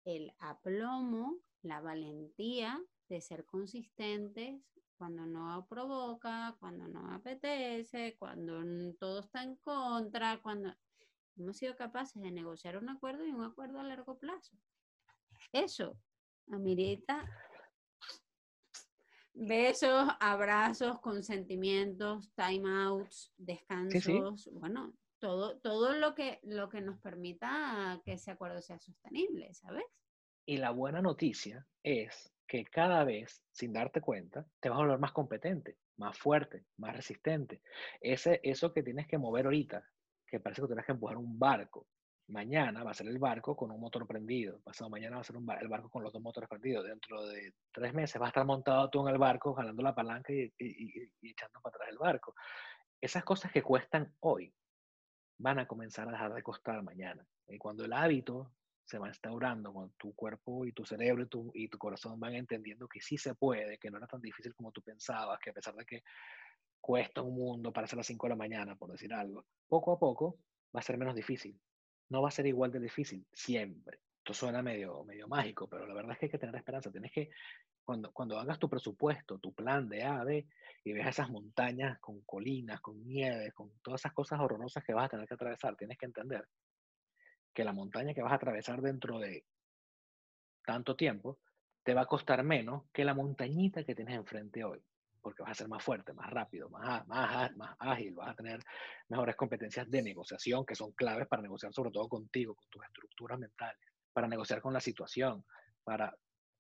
el 0.06 0.32
aplomo, 0.39 1.39
la 1.62 1.82
valentía 1.82 2.82
de 3.10 3.21
ser 3.21 3.45
consistentes 3.45 4.62
cuando 4.99 5.25
no 5.25 5.65
provoca, 5.67 6.55
cuando 6.59 6.88
no 6.89 7.12
apetece, 7.13 8.17
cuando 8.19 8.62
todo 8.99 9.21
está 9.21 9.41
en 9.41 9.55
contra, 9.55 10.39
cuando 10.41 10.75
hemos 11.38 11.57
sido 11.57 11.75
capaces 11.77 12.21
de 12.21 12.31
negociar 12.31 12.77
un 12.77 12.89
acuerdo 12.89 13.25
y 13.25 13.31
un 13.31 13.43
acuerdo 13.43 13.79
a 13.79 13.83
largo 13.83 14.19
plazo. 14.19 14.55
Eso 15.53 15.97
amerita 16.47 17.25
besos, 19.33 20.09
abrazos, 20.19 20.99
consentimientos, 20.99 22.29
timeouts, 22.35 23.31
descansos, 23.38 24.49
bueno, 24.51 24.93
todo, 25.19 25.57
todo 25.59 25.93
lo 25.93 26.13
que, 26.13 26.39
lo 26.43 26.67
que 26.69 26.81
nos 26.81 26.99
permita 26.99 28.01
que 28.03 28.13
ese 28.13 28.31
acuerdo 28.31 28.62
sea 28.62 28.79
sostenible, 28.79 29.53
¿sabes? 29.53 29.85
Y 30.45 30.57
la 30.57 30.71
buena 30.71 31.01
noticia 31.01 31.65
es 31.83 32.33
que 32.49 32.65
cada 32.65 33.05
vez, 33.05 33.43
sin 33.51 33.73
darte 33.73 34.01
cuenta, 34.01 34.47
te 34.62 34.69
vas 34.69 34.77
a 34.79 34.83
volver 34.83 34.99
más 34.99 35.13
competente, 35.13 35.77
más 35.97 36.17
fuerte, 36.17 36.65
más 36.77 36.95
resistente. 36.97 37.62
Ese, 38.01 38.41
eso 38.43 38.73
que 38.73 38.83
tienes 38.83 39.07
que 39.07 39.19
mover 39.19 39.45
ahorita, 39.45 39.83
que 40.27 40.41
parece 40.41 40.62
que 40.63 40.67
tienes 40.69 40.85
que 40.88 40.93
empujar 40.93 41.17
un 41.17 41.39
barco, 41.39 41.88
mañana 42.29 42.83
va 42.83 42.91
a 42.91 42.95
ser 42.95 43.07
el 43.07 43.19
barco 43.19 43.55
con 43.55 43.71
un 43.71 43.79
motor 43.81 44.07
prendido, 44.07 44.62
pasado 44.62 44.89
mañana 44.89 45.17
va 45.17 45.21
a 45.21 45.25
ser 45.25 45.38
un 45.38 45.45
bar- 45.45 45.62
el 45.62 45.67
barco 45.69 45.89
con 45.89 46.03
los 46.03 46.13
dos 46.13 46.21
motores 46.21 46.49
prendidos, 46.49 46.85
dentro 46.85 47.25
de 47.27 47.53
tres 47.71 47.93
meses 47.93 48.19
vas 48.19 48.27
a 48.27 48.31
estar 48.31 48.45
montado 48.45 48.89
tú 48.89 49.07
en 49.07 49.13
el 49.13 49.19
barco, 49.19 49.53
jalando 49.55 49.81
la 49.83 49.95
palanca 49.95 50.33
y, 50.33 50.43
y- 50.43 50.51
y- 50.59 51.12
y 51.21 51.31
echando 51.31 51.62
para 51.62 51.75
atrás 51.77 51.89
el 51.91 51.97
barco. 51.99 52.35
Esas 53.01 53.23
cosas 53.23 53.51
que 53.51 53.63
cuestan 53.63 54.15
hoy 54.21 54.53
van 55.39 55.59
a 55.59 55.67
comenzar 55.67 56.07
a 56.09 56.12
dejar 56.12 56.33
de 56.33 56.43
costar 56.43 56.83
mañana. 56.83 57.25
Y 57.47 57.57
cuando 57.57 57.85
el 57.85 57.93
hábito 57.93 58.53
se 58.89 58.97
va 58.97 59.08
instaurando, 59.08 59.71
cuando 59.71 59.93
tu 59.97 60.15
cuerpo 60.15 60.65
y 60.65 60.71
tu 60.71 60.84
cerebro 60.84 61.23
y 61.23 61.28
tu, 61.28 61.52
y 61.54 61.67
tu 61.67 61.78
corazón 61.78 62.19
van 62.19 62.34
entendiendo 62.34 62.88
que 62.88 62.99
sí 63.02 63.17
se 63.17 63.36
puede, 63.36 63.78
que 63.78 63.91
no 63.91 63.97
era 63.97 64.08
tan 64.08 64.19
difícil 64.19 64.56
como 64.56 64.71
tú 64.71 64.82
pensabas, 64.82 65.39
que 65.39 65.52
a 65.52 65.54
pesar 65.54 65.75
de 65.75 65.86
que 65.86 66.04
cuesta 66.82 67.21
un 67.21 67.36
mundo 67.36 67.71
para 67.71 67.86
hacer 67.86 67.97
las 67.97 68.08
5 68.08 68.25
de 68.25 68.30
la 68.30 68.36
mañana, 68.36 68.75
por 68.75 68.91
decir 68.91 69.13
algo, 69.13 69.45
poco 69.67 69.93
a 69.93 69.99
poco 69.99 70.39
va 70.75 70.80
a 70.80 70.84
ser 70.84 70.97
menos 70.97 71.13
difícil. 71.13 71.60
No 72.10 72.23
va 72.23 72.30
a 72.30 72.32
ser 72.32 72.47
igual 72.47 72.71
de 72.71 72.80
difícil, 72.80 73.23
siempre. 73.32 73.99
Esto 74.17 74.34
suena 74.34 74.63
medio, 74.63 75.04
medio 75.04 75.28
mágico, 75.28 75.69
pero 75.69 75.86
la 75.86 75.93
verdad 75.93 76.13
es 76.13 76.17
que 76.17 76.25
hay 76.25 76.32
que 76.32 76.39
tener 76.39 76.56
esperanza. 76.56 76.91
Tienes 76.91 77.12
que, 77.12 77.30
cuando, 77.84 78.12
cuando 78.12 78.39
hagas 78.39 78.58
tu 78.58 78.67
presupuesto, 78.67 79.38
tu 79.38 79.54
plan 79.54 79.88
de 79.88 80.02
A 80.02 80.21
a 80.21 80.23
B, 80.23 80.47
y 80.84 80.93
ves 80.93 81.06
esas 81.06 81.30
montañas 81.30 81.99
con 81.99 82.21
colinas, 82.21 82.82
con 82.82 83.06
nieve, 83.06 83.52
con 83.52 83.69
todas 83.84 84.02
esas 84.02 84.13
cosas 84.13 84.39
horrorosas 84.39 84.84
que 84.84 84.95
vas 84.95 85.06
a 85.06 85.10
tener 85.10 85.28
que 85.28 85.36
atravesar, 85.36 85.75
tienes 85.75 85.97
que 85.99 86.08
entender 86.08 86.43
que 87.53 87.63
la 87.63 87.73
montaña 87.73 88.13
que 88.13 88.21
vas 88.21 88.31
a 88.31 88.35
atravesar 88.35 88.81
dentro 88.81 89.19
de 89.19 89.45
tanto 90.65 90.95
tiempo 90.95 91.39
te 91.83 91.93
va 91.93 92.01
a 92.01 92.05
costar 92.05 92.43
menos 92.43 92.83
que 92.93 93.03
la 93.03 93.13
montañita 93.13 93.83
que 93.83 93.95
tienes 93.95 94.15
enfrente 94.15 94.63
hoy, 94.63 94.83
porque 95.21 95.41
vas 95.41 95.51
a 95.51 95.55
ser 95.55 95.67
más 95.67 95.83
fuerte, 95.83 96.13
más 96.13 96.29
rápido, 96.29 96.69
más, 96.69 97.07
más, 97.07 97.55
más 97.55 97.75
ágil, 97.79 98.13
vas 98.13 98.29
a 98.29 98.35
tener 98.35 98.59
mejores 99.07 99.35
competencias 99.35 99.89
de 99.89 100.01
negociación 100.01 100.65
que 100.65 100.75
son 100.75 100.91
claves 100.91 101.27
para 101.27 101.41
negociar 101.41 101.73
sobre 101.73 101.91
todo 101.91 102.07
contigo, 102.07 102.55
con 102.55 102.69
tus 102.69 102.83
estructuras 102.85 103.39
mentales, 103.39 103.79
para 104.13 104.27
negociar 104.27 104.62
con 104.62 104.73
la 104.73 104.79
situación, 104.79 105.43
para... 105.83 106.15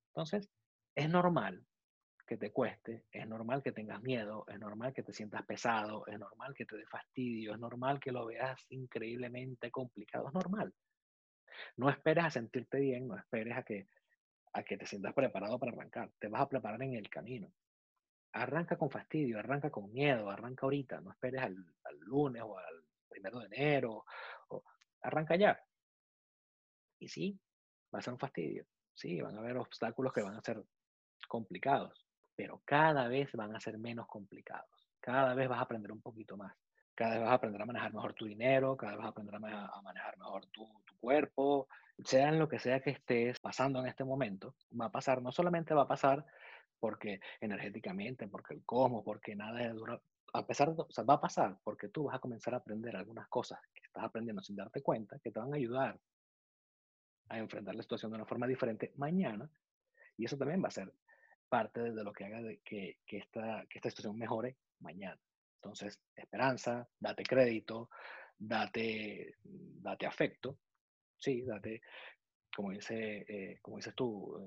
Entonces, 0.07 0.49
es 0.95 1.09
normal 1.09 1.63
que 2.29 2.37
te 2.37 2.51
cueste, 2.51 3.05
es 3.11 3.27
normal 3.27 3.63
que 3.63 3.71
tengas 3.71 4.03
miedo, 4.03 4.45
es 4.47 4.59
normal 4.59 4.93
que 4.93 5.01
te 5.01 5.13
sientas 5.13 5.43
pesado, 5.47 6.05
es 6.05 6.19
normal 6.19 6.53
que 6.53 6.63
te 6.63 6.77
dé 6.77 6.85
fastidio, 6.85 7.55
es 7.55 7.59
normal 7.59 7.99
que 7.99 8.11
lo 8.11 8.27
veas 8.27 8.67
increíblemente 8.69 9.71
complicado, 9.71 10.27
es 10.27 10.35
normal. 10.35 10.71
No 11.77 11.89
esperes 11.89 12.25
a 12.25 12.29
sentirte 12.29 12.79
bien, 12.81 13.07
no 13.07 13.17
esperes 13.17 13.57
a 13.57 13.63
que, 13.63 13.87
a 14.53 14.61
que 14.61 14.77
te 14.77 14.85
sientas 14.85 15.15
preparado 15.15 15.57
para 15.57 15.71
arrancar, 15.71 16.11
te 16.19 16.27
vas 16.27 16.43
a 16.43 16.49
preparar 16.49 16.83
en 16.83 16.93
el 16.93 17.09
camino. 17.09 17.51
Arranca 18.33 18.77
con 18.77 18.91
fastidio, 18.91 19.39
arranca 19.39 19.71
con 19.71 19.91
miedo, 19.91 20.29
arranca 20.29 20.67
ahorita, 20.67 21.01
no 21.01 21.09
esperes 21.09 21.41
al, 21.41 21.55
lunes 22.01 22.43
o 22.45 22.59
al 22.59 22.83
primero 23.07 23.39
de 23.39 23.47
enero, 23.47 24.05
arranca 25.01 25.35
ya. 25.35 25.59
Y 26.99 27.07
sí, 27.07 27.39
va 27.91 27.97
a 27.97 28.01
ser 28.03 28.13
un 28.13 28.19
fastidio. 28.19 28.67
Sí, 28.93 29.19
van 29.19 29.35
a 29.35 29.39
haber 29.39 29.57
obstáculos 29.57 30.13
que 30.13 30.21
van 30.21 30.35
a 30.35 30.41
ser 30.43 30.63
complicados, 31.27 32.08
pero 32.39 32.61
cada 32.63 33.09
vez 33.09 33.29
van 33.33 33.53
a 33.53 33.59
ser 33.59 33.77
menos 33.77 34.07
complicados. 34.07 34.87
Cada 35.01 35.33
vez 35.33 35.49
vas 35.49 35.59
a 35.59 35.63
aprender 35.63 35.91
un 35.91 35.99
poquito 35.99 36.37
más. 36.37 36.55
Cada 36.95 37.15
vez 37.15 37.23
vas 37.23 37.31
a 37.31 37.33
aprender 37.33 37.61
a 37.61 37.65
manejar 37.65 37.93
mejor 37.93 38.13
tu 38.13 38.23
dinero, 38.27 38.77
cada 38.77 38.93
vez 38.93 38.99
vas 38.99 39.07
a 39.07 39.09
aprender 39.09 39.35
a, 39.35 39.81
manejar 39.81 40.17
mejor 40.17 40.45
tu, 40.45 40.65
cuerpo, 41.01 41.67
sea 42.01 42.29
en 42.29 42.39
lo 42.39 42.47
que 42.47 42.57
sea 42.57 42.79
que 42.79 42.91
estés 42.91 43.41
pasando 43.41 43.81
en 43.81 43.87
este 43.87 44.05
momento, 44.05 44.55
va 44.79 44.85
a 44.85 44.89
pasar, 44.89 45.21
no 45.21 45.33
solamente 45.33 45.73
va 45.73 45.81
a 45.81 45.87
pasar 45.89 46.25
porque 46.79 47.19
energéticamente, 47.41 48.29
porque 48.29 48.53
el 48.53 48.63
cosmos, 48.63 49.03
porque 49.03 49.35
nada 49.35 49.61
es 49.61 49.73
duro, 49.73 50.01
a 50.31 50.47
pesar 50.47 50.73
de, 50.73 50.81
o 50.81 50.91
sea, 50.91 51.03
va 51.03 51.15
a 51.15 51.21
pasar 51.21 51.57
porque 51.61 51.89
tú 51.89 52.05
vas 52.05 52.15
a 52.15 52.19
comenzar 52.19 52.53
a 52.53 52.57
aprender 52.57 52.95
algunas 52.95 53.27
cosas 53.27 53.59
que 53.73 53.81
estás 53.83 54.05
aprendiendo 54.05 54.41
sin 54.41 54.55
darte 54.55 54.81
cuenta, 54.81 55.19
que 55.19 55.31
te 55.31 55.39
van 55.39 55.53
a 55.53 55.57
ayudar 55.57 55.99
a 57.27 57.37
enfrentar 57.37 57.75
la 57.75 57.81
situación 57.81 58.11
de 58.11 58.15
una 58.15 58.25
forma 58.25 58.47
diferente 58.47 58.93
mañana, 58.95 59.49
y 60.15 60.23
eso 60.23 60.37
también 60.37 60.63
va 60.63 60.69
a 60.69 60.71
ser 60.71 60.89
parte 61.49 61.81
de 61.81 62.03
lo 62.03 62.13
que 62.13 62.25
haga 62.25 62.41
que, 62.63 62.97
esta, 63.07 63.65
situación 63.71 64.17
mejore 64.17 64.55
mañana. 64.79 65.19
Entonces, 65.55 65.99
esperanza, 66.15 66.87
date 66.99 67.23
crédito, 67.23 67.89
date, 68.37 69.35
date 69.43 70.05
afecto, 70.05 70.57
sí, 71.17 71.41
date, 71.41 71.81
como, 72.55 72.71
dice, 72.71 73.25
eh, 73.27 73.59
como 73.61 73.77
dices 73.77 73.93
tú, 73.95 74.37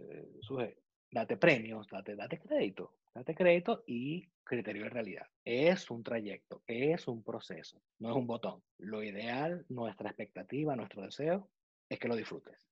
eh, 0.60 0.78
date 1.10 1.36
premios, 1.36 1.86
date, 1.88 2.16
date 2.16 2.38
crédito, 2.38 2.94
date 3.14 3.34
crédito 3.34 3.84
y 3.86 4.26
criterio 4.42 4.84
de 4.84 4.90
realidad. 4.90 5.26
Es 5.44 5.90
un 5.90 6.02
trayecto, 6.02 6.62
es 6.66 7.06
un 7.08 7.22
proceso, 7.22 7.82
no 7.98 8.10
es 8.10 8.16
un 8.16 8.26
botón. 8.26 8.62
Lo 8.78 9.02
ideal, 9.02 9.66
nuestra 9.68 10.08
expectativa, 10.08 10.74
nuestro 10.76 11.02
deseo, 11.02 11.50
es 11.90 11.98
que 11.98 12.08
lo 12.08 12.16
disfrutes 12.16 12.71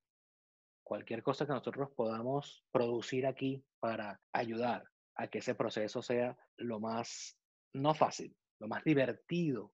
cualquier 0.91 1.23
cosa 1.23 1.47
que 1.47 1.53
nosotros 1.53 1.89
podamos 1.95 2.65
producir 2.73 3.25
aquí 3.25 3.65
para 3.79 4.21
ayudar 4.33 4.83
a 5.15 5.29
que 5.29 5.39
ese 5.39 5.55
proceso 5.55 6.03
sea 6.03 6.37
lo 6.57 6.81
más, 6.81 7.39
no 7.73 7.95
fácil, 7.95 8.35
lo 8.59 8.67
más 8.67 8.83
divertido 8.83 9.73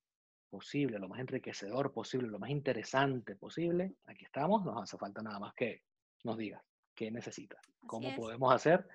posible, 0.50 0.98
lo 0.98 1.08
más 1.08 1.20
enriquecedor 1.20 1.94
posible, 1.94 2.28
lo 2.28 2.38
más 2.38 2.50
interesante 2.50 3.34
posible, 3.34 3.94
aquí 4.04 4.26
estamos, 4.26 4.62
nos 4.62 4.82
hace 4.82 4.98
falta 4.98 5.22
nada 5.22 5.38
más 5.38 5.54
que 5.54 5.84
nos 6.22 6.36
digas 6.36 6.62
qué 6.94 7.10
necesitas, 7.10 7.62
cómo 7.86 8.14
podemos 8.14 8.52
hacer 8.52 8.86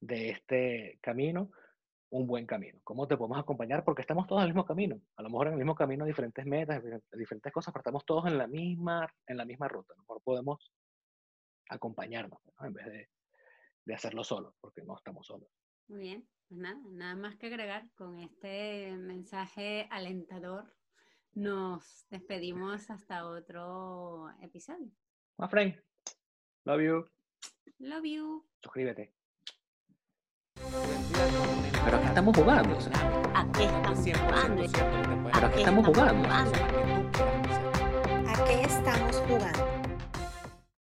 de 0.00 0.30
este 0.30 0.98
camino 1.00 1.52
un 2.10 2.26
buen 2.26 2.46
camino, 2.46 2.80
cómo 2.82 3.06
te 3.06 3.16
podemos 3.16 3.38
acompañar, 3.38 3.84
porque 3.84 4.02
estamos 4.02 4.26
todos 4.26 4.40
en 4.40 4.48
el 4.48 4.54
mismo 4.54 4.66
camino, 4.66 5.00
a 5.14 5.22
lo 5.22 5.30
mejor 5.30 5.46
en 5.46 5.52
el 5.52 5.58
mismo 5.60 5.76
camino, 5.76 6.04
diferentes 6.04 6.44
metas, 6.44 6.82
diferentes 7.12 7.52
cosas, 7.52 7.72
pero 7.72 7.82
estamos 7.82 8.04
todos 8.04 8.26
en 8.26 8.38
la 8.38 8.48
misma, 8.48 9.06
en 9.28 9.36
la 9.36 9.44
misma 9.44 9.68
ruta, 9.68 9.92
a 9.92 9.96
lo 9.96 10.02
mejor 10.02 10.20
podemos 10.22 10.72
acompañarnos, 11.70 12.40
en 12.60 12.72
vez 12.72 12.86
de, 12.86 13.08
de, 13.84 13.94
hacerlo 13.94 14.24
solo, 14.24 14.54
porque 14.60 14.82
no 14.82 14.96
estamos 14.96 15.26
solos. 15.26 15.48
Muy 15.88 16.00
bien, 16.00 16.28
pues 16.48 16.60
nada, 16.60 16.78
nada 16.90 17.14
más 17.14 17.36
que 17.36 17.46
agregar 17.46 17.88
con 17.94 18.18
este 18.18 18.96
mensaje 18.96 19.86
alentador. 19.90 20.74
Nos 21.32 22.06
despedimos 22.10 22.90
hasta 22.90 23.24
otro 23.24 24.30
episodio. 24.42 24.90
My 25.38 25.48
friend, 25.48 25.74
love 26.64 26.82
you. 26.82 27.04
Love 27.78 28.04
you. 28.04 28.46
Suscríbete. 28.62 29.14
Pero 31.84 31.96
aquí 31.96 32.06
estamos 32.06 32.36
jugando. 32.36 32.78
¿A 33.34 33.52
qué 33.52 33.64
estamos 33.64 34.18
jugando? 34.18 34.62
Pero 35.32 35.46
aquí 35.46 35.58
estamos 35.60 35.86
jugando. 35.86 36.28
¿A 38.28 38.44
qué 38.44 38.62
estamos 38.62 39.16
jugando? 39.16 39.79